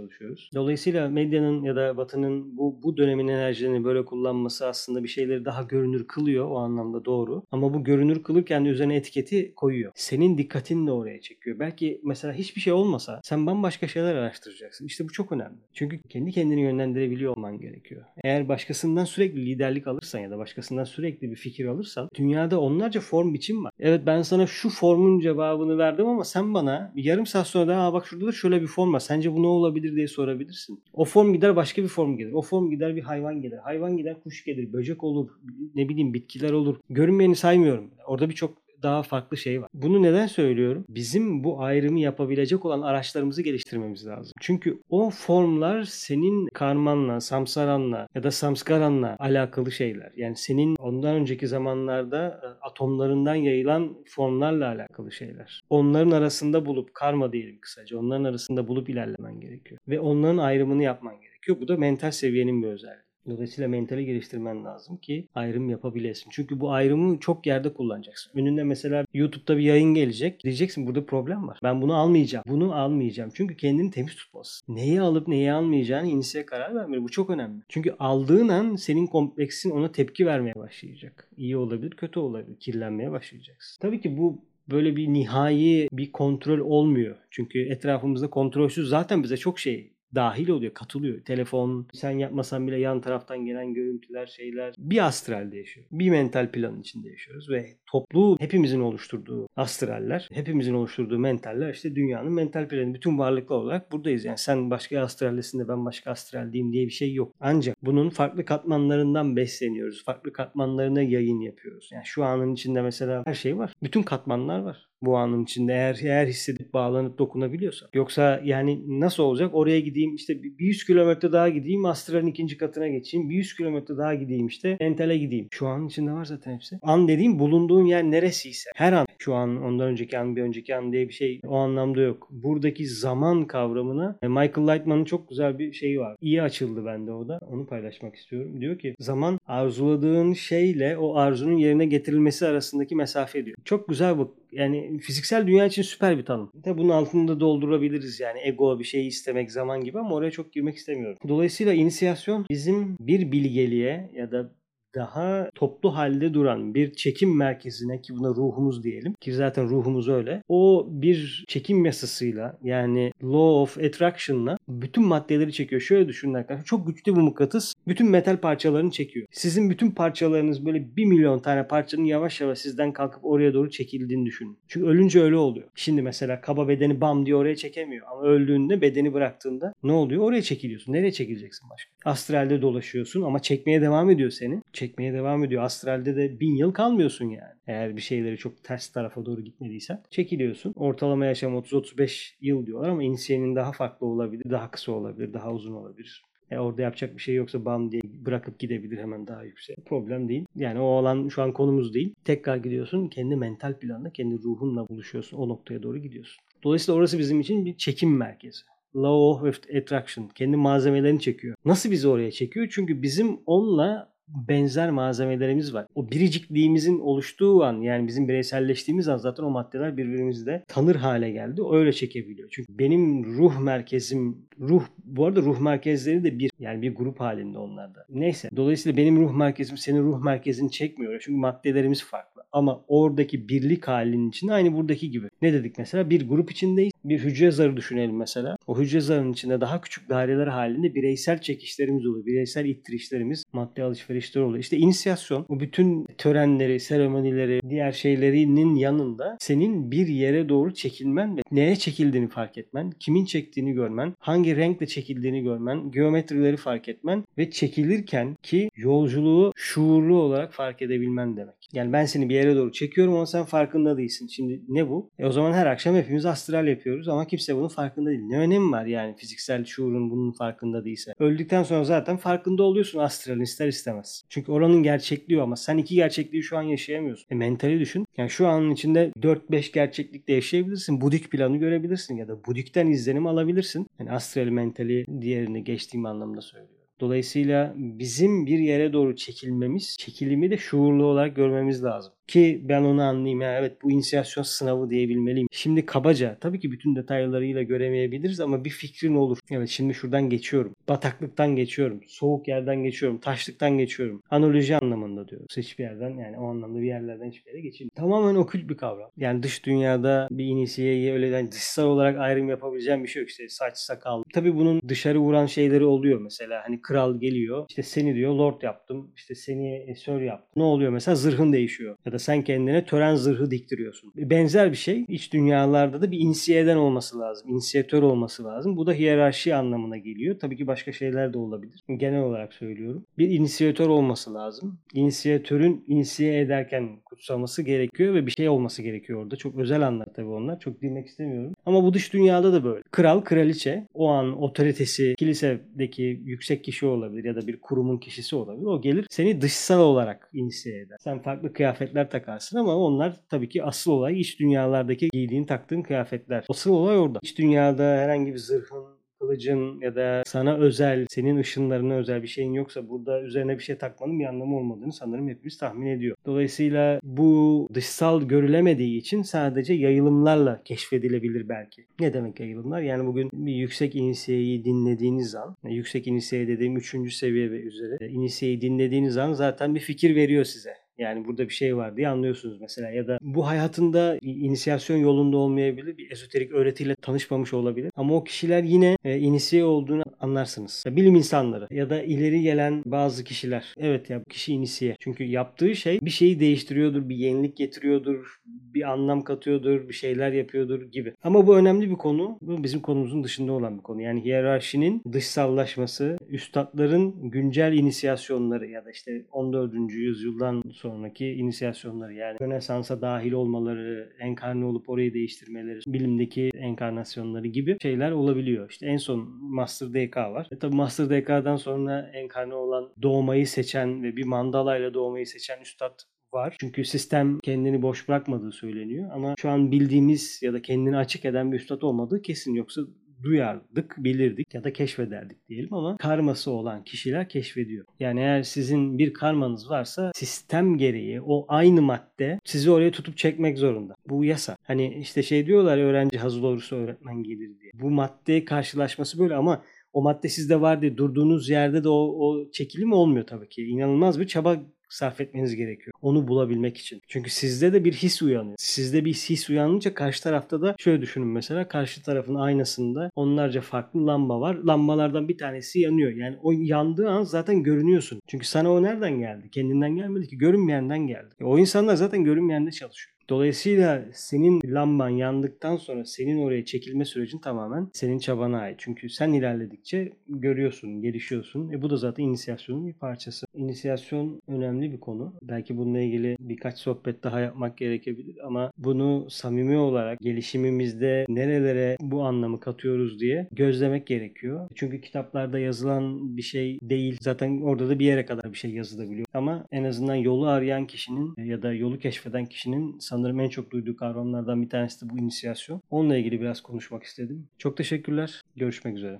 Dolayısıyla 0.55 1.09
medyanın 1.09 1.63
ya 1.63 1.77
da 1.77 1.97
batının 1.97 2.57
bu, 2.57 2.83
bu 2.83 2.97
dönemin 2.97 3.29
enerjilerini 3.29 3.85
böyle 3.85 4.05
kullanması 4.05 4.67
aslında 4.67 5.03
bir 5.03 5.09
şeyleri 5.09 5.45
daha 5.45 5.63
görünür 5.63 6.07
kılıyor. 6.07 6.47
O 6.51 6.59
anlamda 6.59 7.05
doğru. 7.05 7.43
Ama 7.51 7.75
bu 7.75 7.85
görünür 7.85 8.23
kılırken 8.23 8.65
de 8.65 8.69
üzerine 8.69 8.97
etiketi 8.97 9.55
koyuyor. 9.55 9.93
Senin 9.95 10.39
dikkatin 10.39 10.87
de 10.87 10.93
oraya 10.93 11.21
çekiyor. 11.21 11.59
Belki 11.59 12.01
mesela 12.05 12.35
hiçbir 12.35 12.61
şey 12.61 12.73
olmasa 12.73 13.21
sen 13.25 13.47
bambaşka 13.47 13.89
şeyler 13.89 14.15
araştıracaksın. 14.15 14.87
İşte 14.87 15.05
bu 15.05 15.13
çok 15.13 15.33
önemli. 15.33 15.57
Çünkü 15.73 16.03
kendi 16.03 16.33
kendini 16.33 16.61
yönlendirebiliyor 16.61 17.37
olman 17.37 17.59
gerekiyor. 17.59 18.03
Eğer 18.25 18.49
başkasından 18.49 19.05
sürekli 19.05 19.47
liderlik 19.47 19.87
alırsan 19.87 20.19
ya 20.19 20.31
da 20.31 20.39
başkasından 20.39 20.85
sürekli 20.85 21.31
bir 21.31 21.37
fikir 21.37 21.67
alırsan 21.67 22.09
dünyada 22.15 22.61
onlarca 22.61 23.01
form 23.01 23.35
biçim 23.35 23.65
var. 23.65 23.73
Evet 23.79 24.03
ben 24.07 24.23
sana 24.23 24.47
şu 24.47 24.69
formun 24.69 25.21
cevabını 25.21 25.79
verdim 25.79 26.07
ama 26.07 26.25
sen 26.25 26.55
bana 26.55 26.93
yarım 26.97 27.27
saat 27.27 27.47
sonra 27.47 27.69
da 27.69 27.93
bak 27.93 28.07
şurada 28.07 28.27
da 28.27 28.33
şöyle 28.33 28.63
bir 28.63 28.67
form 28.67 28.93
var. 28.93 29.01
Sence 29.01 29.33
bu 29.33 29.43
ne 29.43 29.47
olabilir 29.47 29.86
diye 29.95 30.09
sorabilirsin. 30.09 30.81
O 30.93 31.05
form 31.05 31.33
gider 31.33 31.57
başka 31.57 31.83
bir 31.83 31.89
form 31.89 32.17
gelir. 32.17 32.33
O 32.33 32.43
form 32.43 32.71
gider 32.71 32.97
bir 32.97 33.03
hayvan 33.03 33.41
gelir. 33.43 33.59
Hayvan 33.59 33.97
gider 33.97 34.21
kuş 34.21 34.45
gelir. 34.45 34.73
Böcek 34.73 35.05
olur. 35.05 35.29
Ne 35.75 35.89
bileyim 35.89 36.15
bitkiler 36.15 36.51
olur. 36.51 36.77
Görünmeyeni 36.91 37.37
saymıyorum. 37.37 37.91
Orada 38.07 38.29
birçok 38.29 38.66
daha 38.83 39.03
farklı 39.03 39.37
şey 39.37 39.63
var. 39.63 39.69
Bunu 39.75 40.03
neden 40.03 40.27
söylüyorum? 40.27 40.85
Bizim 40.89 41.45
bu 41.45 41.63
ayrımı 41.63 42.01
yapabilecek 42.01 42.65
olan 42.65 42.83
araçlarımızı 42.83 43.43
geliştirmemiz 43.43 44.07
lazım. 44.07 44.33
Çünkü 44.41 44.79
o 44.91 45.11
formlar 45.11 45.85
senin 45.85 46.49
karmanla, 46.49 47.21
samsaranla 47.21 48.09
ya 48.15 48.23
da 48.23 48.31
samskaranla 48.31 49.17
alakalı 49.19 49.73
şeyler. 49.73 50.13
Yani 50.17 50.37
senin 50.37 50.77
ondan 50.77 51.15
önceki 51.15 51.49
zamanlarda 51.49 52.41
e, 52.43 52.67
atomlarından 52.67 53.35
yayılan 53.35 53.97
formlarla 54.07 54.69
alakalı 54.69 55.13
şeyler. 55.13 55.63
Onların 55.71 56.11
arasında 56.11 56.67
bulup 56.67 56.95
karma 56.95 57.33
diyelim 57.33 57.59
kısaca. 57.61 57.99
Onların 57.99 58.25
arasında 58.25 58.69
bulup 58.69 58.89
ilerlemen 58.89 59.41
gerekiyor. 59.41 59.81
Ve 59.89 60.01
onların 60.01 60.39
ayrımını 60.39 60.83
yapman 60.83 61.21
gerekiyor. 61.21 61.59
Bu 61.61 61.69
da 61.69 61.77
mental 61.77 62.11
seviyenin 62.11 62.63
bir 62.63 62.69
özelliği. 62.69 63.06
Dolayısıyla 63.27 63.69
mentali 63.69 64.07
geliştirmen 64.07 64.65
lazım 64.65 64.97
ki 64.97 65.29
ayrım 65.35 65.71
yapabilesin. 65.71 66.31
Çünkü 66.31 66.61
bu 66.61 66.73
ayrımı 66.73 67.21
çok 67.21 67.47
yerde 67.47 67.73
kullanacaksın. 67.73 68.41
Önünde 68.41 68.65
mesela 68.65 69.05
YouTube'da 69.15 69.57
bir 69.57 69.63
yayın 69.63 69.95
gelecek. 69.95 70.45
Diyeceksin 70.45 70.87
burada 70.87 71.07
problem 71.07 71.49
var. 71.49 71.59
Ben 71.63 71.83
bunu 71.83 71.97
almayacağım. 71.97 72.45
Bunu 72.49 72.75
almayacağım. 72.75 73.31
Çünkü 73.35 73.57
kendini 73.57 73.91
temiz 73.91 74.15
tutmalısın. 74.15 74.75
Neyi 74.75 75.01
alıp 75.01 75.29
neyi 75.29 75.53
almayacağını 75.53 76.09
inisiye 76.09 76.47
karar 76.47 76.75
vermeli. 76.75 77.03
Bu 77.03 77.09
çok 77.09 77.31
önemli. 77.31 77.63
Çünkü 77.69 77.95
aldığın 77.99 78.49
an 78.49 78.77
senin 78.77 79.07
kompleksin 79.07 79.71
ona 79.71 79.93
tepki 79.93 80.27
vermeye 80.27 80.55
başlayacak. 80.55 81.29
İyi 81.37 81.57
olabilir, 81.57 81.91
kötü 81.91 82.21
olabilir. 82.21 82.59
Kirlenmeye 82.59 83.11
başlayacaksın. 83.11 83.81
Tabii 83.81 84.01
ki 84.01 84.19
bu 84.19 84.43
böyle 84.71 84.97
bir 84.97 85.09
nihai 85.09 85.89
bir 85.93 86.13
kontrol 86.13 86.59
olmuyor. 86.59 87.17
Çünkü 87.31 87.69
etrafımızda 87.69 88.31
kontrolsüz 88.31 88.89
zaten 88.89 89.23
bize 89.23 89.37
çok 89.37 89.59
şey 89.59 89.93
dahil 90.15 90.49
oluyor, 90.49 90.75
katılıyor. 90.75 91.25
Telefon, 91.25 91.89
sen 91.93 92.11
yapmasan 92.11 92.67
bile 92.67 92.79
yan 92.79 93.01
taraftan 93.01 93.45
gelen 93.45 93.75
görüntüler, 93.75 94.27
şeyler 94.27 94.75
bir 94.79 95.07
astralde 95.07 95.57
yaşıyor. 95.57 95.87
Bir 95.91 96.11
mental 96.11 96.51
planın 96.53 96.81
içinde 96.81 97.09
yaşıyoruz 97.09 97.51
ve 97.51 97.77
toplu 97.91 98.37
hepimizin 98.41 98.81
oluşturduğu 98.81 99.49
astraller, 99.57 100.29
hepimizin 100.33 100.75
oluşturduğu 100.75 101.19
mentaller 101.19 101.75
işte 101.75 101.97
dünyanın 101.97 102.33
mental 102.33 102.69
planı. 102.69 102.95
Bütün 102.95 103.19
varlıklar 103.19 103.57
olarak 103.57 103.93
buradayız. 103.93 104.25
Yani 104.25 104.39
sen 104.39 104.71
başka 104.71 105.01
astraldesin 105.01 105.59
de 105.59 105.69
ben 105.69 105.85
başka 105.85 106.11
astraldeyim 106.11 106.73
diye 106.73 106.87
bir 106.87 106.93
şey 106.93 107.15
yok. 107.15 107.33
Ancak 107.41 107.77
bunun 107.83 108.11
farklı 108.11 108.45
katmanlarından 108.45 109.37
besleniyoruz. 109.37 110.05
Farklı 110.05 110.33
katmanlarına 110.33 111.03
yayın 111.03 111.41
yapıyoruz. 111.41 111.89
Yani 111.93 112.07
şu 112.07 112.25
anın 112.25 112.55
içinde 112.55 112.83
mesela 112.83 113.23
her 113.27 113.35
şey 113.35 113.59
var. 113.59 113.73
Bütün 113.83 114.03
katmanlar 114.03 114.61
var 114.61 114.87
bu 115.03 115.17
anın 115.17 115.45
içinde 115.45 115.73
eğer 115.73 116.01
eğer 116.03 116.27
hissedip 116.27 116.73
bağlanıp 116.73 117.19
dokunabiliyorsa. 117.19 117.87
Yoksa 117.95 118.41
yani 118.45 119.01
nasıl 119.01 119.23
olacak? 119.23 119.51
Oraya 119.55 119.81
gideyim 119.81 120.15
işte 120.15 120.43
bir 120.43 120.53
100 120.59 120.85
kilometre 120.85 121.33
daha 121.33 121.49
gideyim 121.49 121.85
astralin 121.85 122.27
ikinci 122.27 122.57
katına 122.57 122.89
geçeyim. 122.89 123.31
Bir 123.31 123.35
100 123.35 123.57
kilometre 123.57 123.97
daha 123.97 124.15
gideyim 124.15 124.47
işte 124.47 124.77
mentale 124.81 125.19
gideyim. 125.19 125.49
Şu 125.51 125.67
an 125.67 125.87
içinde 125.87 126.13
var 126.13 126.25
zaten 126.25 126.55
hepsi. 126.55 126.79
An 126.83 127.09
dediğim 127.09 127.39
bulunduğun 127.39 127.86
yer 127.87 128.05
neresiyse. 128.05 128.71
Her 128.75 128.93
an 128.93 129.07
şu 129.19 129.35
an 129.35 129.63
ondan 129.63 129.89
önceki 129.89 130.19
an 130.19 130.37
bir 130.37 130.43
önceki 130.43 130.77
an 130.77 130.93
diye 130.93 131.09
bir 131.09 131.13
şey 131.13 131.41
o 131.47 131.57
anlamda 131.57 132.01
yok. 132.01 132.29
Buradaki 132.31 132.87
zaman 132.87 133.47
kavramına 133.47 134.19
e, 134.23 134.29
Michael 134.29 134.69
Lightman'ın 134.69 135.05
çok 135.05 135.29
güzel 135.29 135.59
bir 135.59 135.73
şeyi 135.73 136.01
var. 136.01 136.17
İyi 136.21 136.43
açıldı 136.43 136.85
bende 136.87 137.13
o 137.13 137.29
da. 137.29 137.39
Onu 137.51 137.67
paylaşmak 137.67 138.15
istiyorum. 138.17 138.61
Diyor 138.61 138.79
ki 138.79 138.95
zaman 138.99 139.39
arzuladığın 139.47 140.33
şeyle 140.33 140.97
o 140.97 141.17
arzunun 141.17 141.57
yerine 141.57 141.87
getirilmesi 141.87 142.47
arasındaki 142.47 142.97
mesafe 142.97 143.45
diyor. 143.47 143.57
Çok 143.65 143.89
güzel 143.89 144.19
bu 144.19 144.35
yani 144.53 144.99
fiziksel 144.99 145.47
dünya 145.47 145.67
için 145.67 145.83
süper 145.83 146.19
bir 146.19 146.25
tanım. 146.25 146.53
Tabi 146.65 146.79
bunun 146.79 146.89
altında 146.89 147.41
doldurabiliriz 147.41 148.21
yani 148.21 148.39
ego 148.43 148.79
bir 148.79 148.85
şey 148.85 149.07
istemek 149.07 149.53
zaman 149.53 149.85
gibi 149.85 149.99
ama 149.99 150.15
oraya 150.15 150.31
çok 150.31 150.53
girmek 150.53 150.77
istemiyorum. 150.77 151.19
Dolayısıyla 151.29 151.73
inisiyasyon 151.73 152.47
bizim 152.51 152.97
bir 153.01 153.33
bilgeliğe 153.33 154.11
ya 154.15 154.33
da 154.33 154.53
daha 154.97 155.51
toplu 155.55 155.97
halde 155.97 156.35
duran 156.35 156.75
bir 156.75 156.93
çekim 156.93 157.37
merkezine 157.37 158.03
ki 158.03 158.15
buna 158.17 158.29
ruhumuz 158.29 158.85
diyelim 158.85 159.15
ki 159.15 159.33
zaten 159.33 159.69
ruhumuz 159.69 160.09
öyle. 160.09 160.43
O 160.49 160.87
bir 160.91 161.45
çekim 161.49 161.85
yasasıyla 161.85 162.59
yani 162.63 163.13
law 163.23 163.39
of 163.39 163.79
attraction'la 163.79 164.59
bütün 164.69 165.05
maddeleri 165.05 165.53
çekiyor. 165.53 165.81
Şöyle 165.81 166.09
düşünün 166.09 166.35
arkadaşlar 166.35 166.65
çok 166.65 166.87
güçlü 166.87 167.17
bir 167.17 167.21
mıknatıs 167.21 167.75
bütün 167.89 168.11
metal 168.11 168.37
parçalarını 168.37 168.91
çekiyor. 168.91 169.27
Sizin 169.31 169.71
bütün 169.71 169.91
parçalarınız 169.91 170.67
böyle 170.67 170.97
bir 170.97 171.05
milyon 171.05 171.39
tane 171.39 171.67
parçanın 171.67 172.05
yavaş 172.05 172.41
yavaş 172.41 172.59
sizden 172.59 172.93
kalkıp 172.93 173.25
oraya 173.25 173.55
doğru 173.55 173.71
çekildiğini 173.71 174.27
düşünün. 174.27 174.59
Çünkü 174.69 174.87
ölünce 174.87 175.23
öyle 175.23 175.37
oluyor. 175.37 175.69
Şimdi 175.75 176.03
mesela 176.03 176.41
kaba 176.41 176.69
bedeni 176.69 177.01
bam 177.01 177.27
diye 177.27 177.37
oraya 177.37 177.57
çekemiyor 177.57 178.07
ama 178.13 178.23
öldüğünde 178.23 178.81
bedeni 178.81 179.15
bıraktığında 179.15 179.73
ne 179.83 179.93
oluyor? 179.93 180.23
Oraya 180.23 180.43
çekiliyorsun. 180.43 180.93
Nereye 180.93 181.13
çekileceksin 181.13 181.71
başka? 181.71 181.91
Astralde 182.05 182.63
dolaşıyorsun 182.63 183.23
ama 183.23 183.39
çekmeye 183.43 183.81
devam 183.83 184.11
ediyor 184.11 184.31
seni. 184.31 184.63
Çekmeye 184.87 185.13
devam 185.13 185.45
ediyor. 185.45 185.63
Astralde 185.63 186.17
de 186.17 186.41
bin 186.41 186.57
yıl 186.57 186.73
kalmıyorsun 186.73 187.25
yani. 187.25 187.55
Eğer 187.67 187.97
bir 187.97 188.01
şeyleri 188.01 188.37
çok 188.37 188.65
ters 188.65 188.89
tarafa 188.89 189.27
doğru 189.27 189.41
gitmediysen 189.41 190.03
çekiliyorsun. 190.11 190.73
Ortalama 190.77 191.27
yaşam 191.27 191.55
30-35 191.59 192.35
yıl 192.41 192.67
diyorlar 192.67 192.89
ama 192.89 193.03
insiyenin 193.03 193.57
daha 193.57 193.73
farklı 193.73 194.07
olabilir, 194.07 194.51
daha 194.51 194.71
kısa 194.71 194.93
olabilir, 194.93 195.33
daha 195.33 195.53
uzun 195.53 195.73
olabilir. 195.73 196.23
E 196.51 196.59
orada 196.59 196.83
yapacak 196.83 197.17
bir 197.17 197.23
şey 197.23 197.35
yoksa 197.35 197.65
bam 197.65 197.93
diye 197.93 198.03
bırakıp 198.05 198.59
gidebilir 198.59 198.99
hemen 198.99 199.27
daha 199.27 199.45
yüksek. 199.45 199.87
Problem 199.87 200.29
değil. 200.29 200.45
Yani 200.55 200.81
o 200.81 200.85
olan 200.85 201.29
şu 201.29 201.43
an 201.43 201.53
konumuz 201.53 201.95
değil. 201.95 202.15
Tekrar 202.25 202.57
gidiyorsun 202.57 203.09
kendi 203.09 203.37
mental 203.37 203.79
planla, 203.79 204.11
kendi 204.11 204.43
ruhunla 204.43 204.89
buluşuyorsun. 204.89 205.37
O 205.37 205.49
noktaya 205.49 205.83
doğru 205.83 205.99
gidiyorsun. 205.99 206.45
Dolayısıyla 206.65 206.99
orası 206.99 207.19
bizim 207.19 207.41
için 207.41 207.65
bir 207.65 207.77
çekim 207.77 208.17
merkezi. 208.17 208.61
Law 208.97 209.49
of 209.49 209.61
Attraction. 209.77 210.29
Kendi 210.29 210.57
malzemelerini 210.57 211.21
çekiyor. 211.21 211.57
Nasıl 211.65 211.91
bizi 211.91 212.09
oraya 212.09 212.31
çekiyor? 212.31 212.69
Çünkü 212.71 213.03
bizim 213.03 213.41
onunla 213.47 214.16
benzer 214.29 214.91
malzemelerimiz 214.91 215.75
var. 215.75 215.87
O 215.95 216.11
biricikliğimizin 216.11 216.99
oluştuğu 216.99 217.65
an 217.65 217.81
yani 217.81 218.09
bizim 218.09 218.29
bireyselleştiğimiz 218.29 219.09
an 219.09 219.17
zaten 219.17 219.45
o 219.45 219.51
maddeler 219.51 219.97
birbirimizle 219.97 220.65
tanır 220.69 220.97
hale 220.97 221.31
geldi. 221.31 221.63
Öyle 221.73 221.93
çekebiliyor. 221.93 222.49
Çünkü 222.53 222.79
benim 222.79 223.25
ruh 223.25 223.61
merkezim 223.61 224.47
ruh 224.61 224.83
bu 225.05 225.27
arada 225.27 225.41
ruh 225.41 225.61
merkezleri 225.61 226.25
de 226.25 226.39
bir 226.39 226.51
yani 226.59 226.83
bir 226.83 226.95
grup 226.95 227.21
halinde 227.21 227.59
onlarda. 227.59 228.07
Neyse. 228.09 228.49
Dolayısıyla 228.57 228.97
benim 228.97 229.17
ruh 229.17 229.33
merkezim 229.33 229.77
senin 229.77 230.03
ruh 230.03 230.23
merkezini 230.23 230.71
çekmiyor. 230.71 231.21
Çünkü 231.25 231.39
maddelerimiz 231.39 232.05
farklı. 232.05 232.43
Ama 232.53 232.85
oradaki 232.89 233.49
birlik 233.49 233.89
halinin 233.89 234.29
içinde 234.29 234.53
aynı 234.53 234.73
buradaki 234.73 235.11
gibi. 235.11 235.29
Ne 235.43 235.53
dedik 235.53 235.79
mesela? 235.79 236.11
Bir 236.11 236.29
grup 236.29 236.51
içindeyiz. 236.51 236.93
Bir 237.07 237.19
hücre 237.19 237.51
zarı 237.51 237.77
düşünelim 237.77 238.17
mesela. 238.17 238.57
O 238.67 238.79
hücre 238.79 239.01
zarının 239.01 239.33
içinde 239.33 239.61
daha 239.61 239.81
küçük 239.81 240.09
daireler 240.09 240.47
halinde 240.47 240.95
bireysel 240.95 241.41
çekişlerimiz 241.41 242.07
oluyor. 242.07 242.27
Bireysel 242.27 242.65
ittirişlerimiz, 242.65 243.45
madde 243.53 243.83
alışverişleri 243.83 244.45
oluyor. 244.45 244.59
İşte 244.59 244.77
inisiyasyon, 244.77 245.47
o 245.49 245.61
bütün 245.61 246.07
törenleri, 246.19 246.81
seremonileri, 246.81 247.61
diğer 247.71 247.93
şeylerinin 247.93 248.75
yanında 248.75 249.37
senin 249.41 249.91
bir 249.91 250.07
yere 250.07 250.49
doğru 250.49 250.75
çekilmen 250.75 251.37
ve 251.37 251.41
neye 251.51 251.77
çekildiğini 251.77 252.29
fark 252.29 252.59
etmen, 252.59 252.91
kimin 252.91 253.25
çektiğini 253.25 253.73
görmen, 253.73 254.15
hangi 254.19 254.57
renkle 254.57 254.87
çekildiğini 254.87 255.43
görmen, 255.43 255.91
geometrileri 255.91 256.57
fark 256.57 256.89
etmen 256.89 257.25
ve 257.39 257.51
çekilirken 257.51 258.37
ki 258.43 258.71
yolculuğu 258.77 259.53
şuurlu 259.57 260.19
olarak 260.19 260.53
fark 260.53 260.83
edebilmen 260.83 261.37
demek. 261.37 261.55
Yani 261.73 261.93
ben 261.93 262.05
seni 262.05 262.29
bir 262.29 262.35
yere 262.35 262.57
doğru 262.57 262.73
çekiyorum 262.73 263.15
ama 263.15 263.27
sen 263.27 263.45
farkında 263.45 263.99
değilsin. 263.99 264.27
Şimdi 264.27 264.61
ne 264.69 264.89
bu? 264.89 265.11
E 265.19 265.27
o 265.27 265.31
zaman 265.31 265.53
her 265.53 265.67
akşam 265.67 265.97
hepimiz 265.97 266.27
astral 266.27 266.69
yapıyoruz 266.69 266.96
ama 267.09 267.27
kimse 267.27 267.57
bunun 267.57 267.69
farkında 267.69 268.11
değil. 268.11 268.23
Ne 268.23 268.39
önemi 268.39 268.73
var 268.73 268.87
yani 268.87 269.15
fiziksel 269.17 269.65
şuurun 269.65 270.11
bunun 270.11 270.33
farkında 270.33 270.85
değilse? 270.85 271.13
Öldükten 271.19 271.63
sonra 271.63 271.85
zaten 271.85 272.17
farkında 272.17 272.63
oluyorsun 272.63 272.99
astralin 272.99 273.41
ister 273.41 273.69
istemez. 273.69 274.25
Çünkü 274.29 274.53
oranın 274.53 274.83
gerçekliği 274.83 275.43
ama 275.43 275.57
sen 275.57 275.79
iki 275.79 275.95
gerçekliği 275.95 276.43
şu 276.43 276.59
an 276.59 276.63
yaşayamıyorsun. 276.63 277.27
E 277.31 277.35
mentali 277.35 277.81
düşün. 277.81 278.07
Yani 278.17 278.31
şu 278.31 278.49
anın 278.49 278.71
içinde 278.71 279.13
4-5 279.21 279.73
gerçeklikte 279.73 280.33
yaşayabilirsin. 280.33 281.01
Budik 281.01 281.31
planı 281.31 281.57
görebilirsin 281.57 282.17
ya 282.17 282.29
da 282.29 282.45
Budik'ten 282.45 282.87
izlenim 282.87 283.27
alabilirsin. 283.27 283.87
Yani 283.99 284.13
astral 284.13 284.49
mentali 284.49 285.07
diğerini 285.21 285.65
geçtiğim 285.65 286.07
anlamda 286.07 286.41
söylüyorum. 286.41 286.77
Dolayısıyla 287.01 287.75
bizim 287.77 288.47
bir 288.47 288.59
yere 288.59 288.93
doğru 288.93 289.17
çekilmemiz, 289.17 289.97
çekilimi 289.99 290.51
de 290.51 290.57
şuurlu 290.57 291.05
olarak 291.05 291.37
görmemiz 291.37 291.85
lazım. 291.85 292.13
Ki 292.27 292.61
ben 292.69 292.83
onu 292.83 293.03
anlayayım. 293.03 293.41
Yani 293.41 293.57
evet 293.59 293.83
bu 293.83 293.91
inisiyasyon 293.91 294.45
sınavı 294.45 294.91
diyebilmeliyim. 294.91 295.49
Şimdi 295.53 295.87
kabaca 295.87 296.39
tabii 296.41 296.61
ki 296.61 296.73
bütün 296.73 296.97
detaylarıyla 296.97 297.63
göremeyebiliriz 297.63 298.41
ama 298.41 298.65
bir 298.65 298.71
fikrin 298.71 299.15
olur. 299.15 299.39
Evet 299.51 299.69
şimdi 299.69 299.95
şuradan 299.95 300.31
geçiyorum. 300.31 300.75
Bataklıktan 300.89 301.57
geçiyorum. 301.57 302.01
Soğuk 302.07 302.49
yerden 302.49 302.83
geçiyorum. 302.83 303.19
Taşlıktan 303.19 303.79
geçiyorum. 303.79 304.23
Analoji 304.31 304.77
anlamında 304.77 305.29
diyoruz. 305.29 305.57
Hiçbir 305.57 305.85
yerden 305.85 306.11
yani 306.11 306.39
o 306.39 306.47
anlamda 306.47 306.81
bir 306.81 306.87
yerlerden 306.87 307.31
hiçbir 307.31 307.51
yere 307.51 307.61
geçeyim. 307.61 307.91
Tamamen 307.95 308.35
okült 308.35 308.69
bir 308.69 308.77
kavram. 308.77 309.11
Yani 309.17 309.43
dış 309.43 309.67
dünyada 309.67 310.29
bir 310.31 310.45
inisiyeyi 310.45 311.13
öyle 311.13 311.27
yani 311.27 311.53
dışsal 311.53 311.85
olarak 311.85 312.19
ayrım 312.19 312.49
yapabileceğim 312.49 313.03
bir 313.03 313.09
şey 313.09 313.23
yok. 313.23 313.31
İşte 313.31 313.49
saç 313.49 313.77
sakal. 313.77 314.23
Tabii 314.35 314.57
bunun 314.57 314.83
dışarı 314.89 315.19
vuran 315.19 315.47
şeyleri 315.47 315.85
oluyor 315.85 316.21
mesela. 316.21 316.63
Hani 316.65 316.81
kral 316.81 317.21
geliyor. 317.21 317.67
İşte 317.69 317.83
seni 317.83 318.15
diyor 318.15 318.33
lord 318.33 318.63
yaptım. 318.63 319.13
İşte 319.17 319.35
seni 319.35 319.95
sir 319.97 320.21
yaptım. 320.21 320.51
Ne 320.57 320.63
oluyor 320.63 320.93
mesela? 320.93 321.15
Zırhın 321.15 321.53
değişiyor. 321.53 321.97
Ya 322.07 322.13
da 322.13 322.16
sen 322.19 322.45
kendine 322.45 322.85
tören 322.85 323.15
zırhı 323.15 323.51
diktiriyorsun. 323.51 324.13
Benzer 324.17 324.73
bir 324.73 324.77
şey 324.77 325.05
iç 325.09 325.33
dünyalarda 325.33 326.03
da 326.03 326.11
bir 326.11 326.19
inisiyeden 326.19 326.77
olması 326.77 327.19
lazım. 327.19 327.51
İnisiyatör 327.51 328.03
olması 328.03 328.45
lazım. 328.45 328.77
Bu 328.77 328.87
da 328.87 328.93
hiyerarşi 328.93 329.55
anlamına 329.55 329.97
geliyor. 329.97 330.39
Tabii 330.39 330.57
ki 330.57 330.67
başka 330.67 330.93
şeyler 330.93 331.33
de 331.33 331.39
olabilir. 331.39 331.85
Genel 331.97 332.23
olarak 332.23 332.53
söylüyorum. 332.53 333.05
Bir 333.19 333.31
inisiyatör 333.31 333.89
olması 333.89 334.35
lazım. 334.35 334.79
İnisiyatörün 334.95 335.85
inisiye 335.87 336.41
ederken 336.41 336.89
kutsaması 337.05 337.63
gerekiyor 337.63 338.15
ve 338.15 338.27
bir 338.27 338.31
şey 338.31 338.49
olması 338.49 338.83
gerekiyor 338.83 339.23
orada. 339.23 339.37
Çok 339.37 339.59
özel 339.59 339.87
anlar 339.87 340.07
tabii 340.17 340.29
onlar. 340.29 340.61
Çok 340.61 340.83
bilmek 340.83 341.07
istemiyorum. 341.07 341.55
Ama 341.67 341.85
bu 341.85 341.95
dış 341.95 342.13
dünyada 342.13 342.53
da 342.53 342.65
böyle. 342.65 342.83
Kral, 342.91 343.21
kraliçe 343.21 343.87
o 343.95 344.09
an 344.09 344.43
otoritesi 344.43 345.15
kilisedeki 345.19 346.03
yüksek 346.25 346.65
kişi 346.65 346.87
olabilir 346.87 347.25
ya 347.25 347.37
da 347.37 347.47
bir 347.47 347.61
kurumun 347.61 347.99
kişisi 347.99 348.37
olabilir. 348.37 348.67
O 348.67 348.81
gelir 348.81 349.07
seni 349.11 349.41
dışsal 349.41 349.81
olarak 349.81 350.31
inisiye 350.33 350.81
eder. 350.81 350.97
Sen 351.01 351.23
farklı 351.23 351.53
kıyafetler 351.53 352.06
takarsın 352.09 352.59
ama 352.59 352.77
onlar 352.77 353.17
tabii 353.29 353.49
ki 353.49 353.65
asıl 353.65 353.93
olay 353.93 354.21
iç 354.21 354.41
dünyalardaki 354.41 355.09
giydiğin 355.13 355.45
taktığın 355.45 355.83
kıyafetler. 355.83 356.45
Asıl 356.49 356.71
olay 356.71 356.99
orada. 356.99 357.19
İç 357.23 357.39
dünyada 357.39 357.83
herhangi 357.83 358.33
bir 358.33 358.39
zırhın 358.39 358.97
kılıcın 359.21 359.81
ya 359.81 359.97
da 359.97 360.23
sana 360.27 360.57
özel, 360.57 361.07
senin 361.11 361.37
ışınlarına 361.37 361.95
özel 361.95 362.23
bir 362.23 362.29
şeyin 362.29 362.53
yoksa 362.53 362.89
burada 362.89 363.23
üzerine 363.23 363.59
bir 363.59 363.63
şey 363.63 363.79
takmanın 363.79 364.21
bir 364.21 364.25
anlamı 364.25 364.57
olmadığını 364.57 364.93
sanırım 364.93 365.29
hepimiz 365.29 365.59
tahmin 365.59 365.87
ediyor. 365.87 366.17
Dolayısıyla 366.27 367.01
bu 367.03 367.69
dışsal 367.75 368.23
görülemediği 368.23 368.99
için 368.99 369.23
sadece 369.23 369.75
yayılımlarla 369.75 370.63
keşfedilebilir 370.65 371.49
belki. 371.49 371.87
Ne 372.01 372.13
demek 372.13 372.41
yayılımlar? 372.41 372.81
Yani 372.81 373.07
bugün 373.07 373.31
bir 373.33 373.55
yüksek 373.55 373.95
inisiyeyi 373.95 374.65
dinlediğiniz 374.65 375.35
an, 375.35 375.57
yüksek 375.65 376.07
inisiye 376.07 376.49
dediğim 376.49 376.77
3. 376.77 377.15
seviye 377.15 377.51
ve 377.51 377.61
üzeri 377.61 378.13
inisiyeyi 378.13 378.61
dinlediğiniz 378.61 379.17
an 379.17 379.33
zaten 379.33 379.75
bir 379.75 379.81
fikir 379.81 380.17
veriyor 380.17 380.45
size. 380.45 380.86
Yani 380.99 381.25
burada 381.25 381.49
bir 381.49 381.53
şey 381.53 381.77
var 381.77 381.97
diye 381.97 382.09
anlıyorsunuz 382.09 382.61
mesela 382.61 382.91
ya 382.91 383.09
da 383.09 383.19
bu 383.23 383.47
hayatında 383.47 384.19
inisiyasyon 384.23 384.97
yolunda 384.97 385.37
olmayabilir. 385.37 385.99
Bir 385.99 386.11
ezoterik 386.11 386.53
öğretiyle 386.53 386.95
tanışmamış 386.95 387.55
olabilir. 387.55 387.91
Ama 387.97 388.15
o 388.15 388.25
kişiler 388.25 388.63
yine 388.63 388.97
e, 389.05 389.19
inisiye 389.19 389.65
olduğunu 389.65 390.03
anlarsınız. 390.21 390.85
Ya 390.87 390.97
bilim 390.97 391.15
insanları 391.15 391.69
ya 391.71 391.91
da 391.91 392.03
ileri 392.03 392.43
gelen 392.43 392.83
bazı 392.87 393.25
kişiler. 393.25 393.75
Evet 393.79 394.11
ya 394.11 394.21
bu 394.21 394.25
kişi 394.25 394.53
inisiye. 394.53 394.97
Çünkü 395.01 395.25
yaptığı 395.25 395.77
şey 395.77 396.01
bir 396.03 396.11
şeyi 396.11 396.41
değiştiriyordur, 396.41 397.09
bir 397.09 397.17
yenilik 397.17 397.57
getiriyordur, 397.57 398.41
bir 398.75 398.93
anlam 398.93 399.25
katıyordur, 399.25 399.89
bir 399.89 399.95
şeyler 399.95 400.33
yapıyordur 400.33 400.83
gibi. 400.83 401.13
Ama 401.23 401.47
bu 401.47 401.57
önemli 401.57 401.91
bir 401.91 401.95
konu. 401.95 402.39
Bu 402.41 402.65
bizim 402.65 402.81
konumuzun 402.81 403.25
dışında 403.25 403.53
olan 403.53 403.79
bir 403.79 403.83
konu. 403.83 404.03
Yani 404.03 404.25
hiyerarşinin 404.25 405.03
dışsallaşması, 405.13 406.19
üstadların 406.29 407.31
güncel 407.31 407.73
inisiyasyonları 407.73 408.67
ya 408.67 408.85
da 408.85 408.91
işte 408.91 409.27
14. 409.33 409.73
yüzyıldan 409.93 410.63
sonra 410.73 410.97
sonraki 410.97 411.27
inisiyasyonları 411.27 412.15
yani 412.15 412.39
Rönesans'a 412.41 413.01
dahil 413.01 413.33
olmaları, 413.33 414.13
enkarne 414.19 414.65
olup 414.65 414.89
orayı 414.89 415.15
değiştirmeleri, 415.15 415.81
bilimdeki 415.87 416.51
enkarnasyonları 416.55 417.47
gibi 417.47 417.77
şeyler 417.83 418.11
olabiliyor. 418.11 418.71
İşte 418.71 418.87
en 418.87 418.97
son 418.97 419.19
Master 419.41 419.89
DK 419.95 420.17
var. 420.17 420.49
E 420.53 420.59
tabi 420.59 420.77
Master 420.77 421.11
DK'dan 421.11 421.57
sonra 421.57 422.11
enkarne 422.15 422.55
olan 422.55 422.93
doğmayı 423.03 423.47
seçen 423.47 424.03
ve 424.03 424.17
bir 424.17 424.25
mandalayla 424.25 424.95
doğmayı 424.95 425.27
seçen 425.27 425.61
üstad 425.61 425.99
var. 426.33 426.57
Çünkü 426.61 426.85
sistem 426.85 427.39
kendini 427.41 427.83
boş 427.83 428.09
bırakmadığı 428.09 428.53
söyleniyor. 428.53 429.11
Ama 429.13 429.35
şu 429.39 429.51
an 429.51 429.73
bildiğimiz 429.73 430.41
ya 430.43 430.53
da 430.53 430.63
kendini 430.63 430.97
açık 430.97 431.25
eden 431.25 431.53
bir 431.53 431.57
üstad 431.57 431.83
olmadığı 431.83 432.23
kesin. 432.23 432.55
Yoksa 432.55 432.83
duyardık, 433.23 433.95
bilirdik 433.99 434.55
ya 434.55 434.65
da 434.65 434.73
keşfederdik 434.73 435.49
diyelim 435.49 435.75
ama 435.75 435.97
karması 435.97 436.51
olan 436.51 436.85
kişiler 436.85 437.29
keşfediyor. 437.29 437.85
Yani 438.01 438.21
eğer 438.21 438.43
sizin 438.43 438.99
bir 438.99 439.13
karmanız 439.13 439.71
varsa 439.71 440.11
sistem 440.15 440.79
gereği 440.79 441.21
o 441.23 441.45
aynı 441.49 441.83
madde 441.83 442.39
sizi 442.45 442.71
oraya 442.71 442.91
tutup 442.91 443.17
çekmek 443.17 443.59
zorunda. 443.59 443.95
Bu 444.09 444.25
yasa. 444.25 444.57
Hani 444.63 444.95
işte 445.01 445.23
şey 445.23 445.47
diyorlar 445.47 445.79
öğrenci 445.79 446.19
hazır 446.19 446.43
olursa 446.43 446.77
öğretmen 446.77 447.23
gelir 447.23 447.61
diye. 447.61 447.73
Bu 447.75 447.91
madde 447.91 448.45
karşılaşması 448.45 449.19
böyle 449.19 449.35
ama 449.35 449.63
o 449.93 450.03
madde 450.03 450.29
sizde 450.29 450.61
var 450.61 450.83
diye 450.83 450.97
durduğunuz 450.97 451.49
yerde 451.49 451.85
de 451.85 451.89
o, 451.89 452.17
o 452.19 452.51
çekilim 452.51 452.93
olmuyor 452.93 453.27
tabii 453.27 453.49
ki. 453.49 453.63
İnanılmaz 453.63 454.21
bir 454.21 454.27
çaba 454.27 454.57
sarf 454.89 455.21
etmeniz 455.21 455.57
gerekiyor. 455.57 455.93
Onu 456.03 456.29
bulabilmek 456.29 456.79
için. 456.79 457.01
Çünkü 457.09 457.31
sizde 457.31 457.73
de 457.73 457.85
bir 457.85 457.93
his 457.93 458.23
uyanıyor. 458.23 458.57
Sizde 458.59 459.05
bir 459.05 459.15
his 459.15 459.51
uyanınca 459.51 459.95
karşı 459.95 460.23
tarafta 460.23 460.63
da 460.63 460.75
şöyle 460.79 461.03
düşünün 461.03 461.29
mesela 461.29 461.69
karşı 461.69 462.03
tarafın 462.03 462.35
aynasında 462.35 463.11
onlarca 463.15 463.61
farklı 463.61 464.07
lamba 464.07 464.41
var. 464.41 464.55
Lambalardan 464.55 465.29
bir 465.29 465.39
tanesi 465.39 465.81
yanıyor. 465.81 466.13
Yani 466.13 466.37
o 466.43 466.53
yandığı 466.53 467.09
an 467.09 467.23
zaten 467.23 467.63
görünüyorsun. 467.63 468.21
Çünkü 468.27 468.47
sana 468.47 468.73
o 468.73 468.83
nereden 468.83 469.19
geldi? 469.19 469.51
Kendinden 469.51 469.97
gelmedi 469.97 470.29
ki. 470.29 470.39
Görünmeyenden 470.39 471.07
geldi. 471.07 471.35
E, 471.41 471.45
o 471.45 471.59
insanlar 471.59 471.95
zaten 471.95 472.25
görünmeyende 472.25 472.71
çalışıyor. 472.71 473.16
Dolayısıyla 473.29 474.05
senin 474.13 474.61
lamban 474.65 475.09
yandıktan 475.09 475.77
sonra 475.77 476.05
senin 476.05 476.39
oraya 476.39 476.65
çekilme 476.65 477.05
sürecin 477.05 477.39
tamamen 477.39 477.89
senin 477.93 478.19
çabana 478.19 478.59
ait. 478.59 478.77
Çünkü 478.79 479.09
sen 479.09 479.33
ilerledikçe 479.33 480.13
görüyorsun, 480.29 481.03
gelişiyorsun. 481.03 481.71
E 481.73 481.83
bu 481.83 481.91
da 481.91 481.97
zaten 481.97 482.25
inisiyasyonun 482.25 482.87
bir 482.87 482.93
parçası. 482.93 483.47
İnisiyasyon 483.55 484.41
önemli 484.49 484.93
bir 484.93 485.01
konu. 485.01 485.35
Belki 485.43 485.77
bununla 485.77 486.01
ilgili 486.01 486.37
birkaç 486.41 486.79
sohbet 486.79 487.23
daha 487.23 487.41
yapmak 487.41 487.79
gerekebilir 487.79 488.37
ama 488.45 488.71
bunu 488.79 489.27
samimi 489.31 489.77
olarak 489.77 490.21
gelişimimizde 490.21 491.27
nerelere 491.29 491.97
bu 492.01 492.23
anlamı 492.23 492.61
katıyoruz 492.61 493.21
diye 493.21 493.49
gözlemek 493.53 494.07
gerekiyor. 494.07 494.69
Çünkü 494.75 495.01
kitaplarda 495.01 495.59
yazılan 495.59 496.37
bir 496.37 496.43
şey 496.43 496.79
değil. 496.83 497.19
Zaten 497.21 497.61
orada 497.61 497.89
da 497.89 497.99
bir 497.99 498.07
yere 498.07 498.27
kadar 498.27 498.53
bir 498.53 498.59
şey 498.59 498.71
yazılabiliyor. 498.71 499.27
Ama 499.35 499.67
en 499.73 499.85
azından 499.85 500.15
yolu 500.15 500.47
arayan 500.47 500.87
kişinin 500.87 501.35
ya 501.45 501.63
da 501.63 501.73
yolu 501.73 501.99
keşfeden 501.99 502.47
kişinin 502.47 502.99
sanırım 503.17 503.41
en 503.41 503.49
çok 503.49 503.71
duyduğu 503.71 503.97
kavramlardan 503.97 504.63
bir 504.63 504.69
tanesi 504.69 505.05
de 505.05 505.11
bu 505.11 505.19
inisiyasyon. 505.19 505.83
Onunla 505.91 506.17
ilgili 506.17 506.41
biraz 506.41 506.61
konuşmak 506.61 507.03
istedim. 507.03 507.49
Çok 507.59 507.77
teşekkürler. 507.77 508.43
Görüşmek 508.57 508.97
üzere. 508.97 509.15